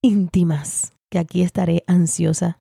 íntimas, 0.02 0.92
que 1.10 1.18
aquí 1.18 1.42
estaré 1.42 1.82
ansiosa 1.88 2.60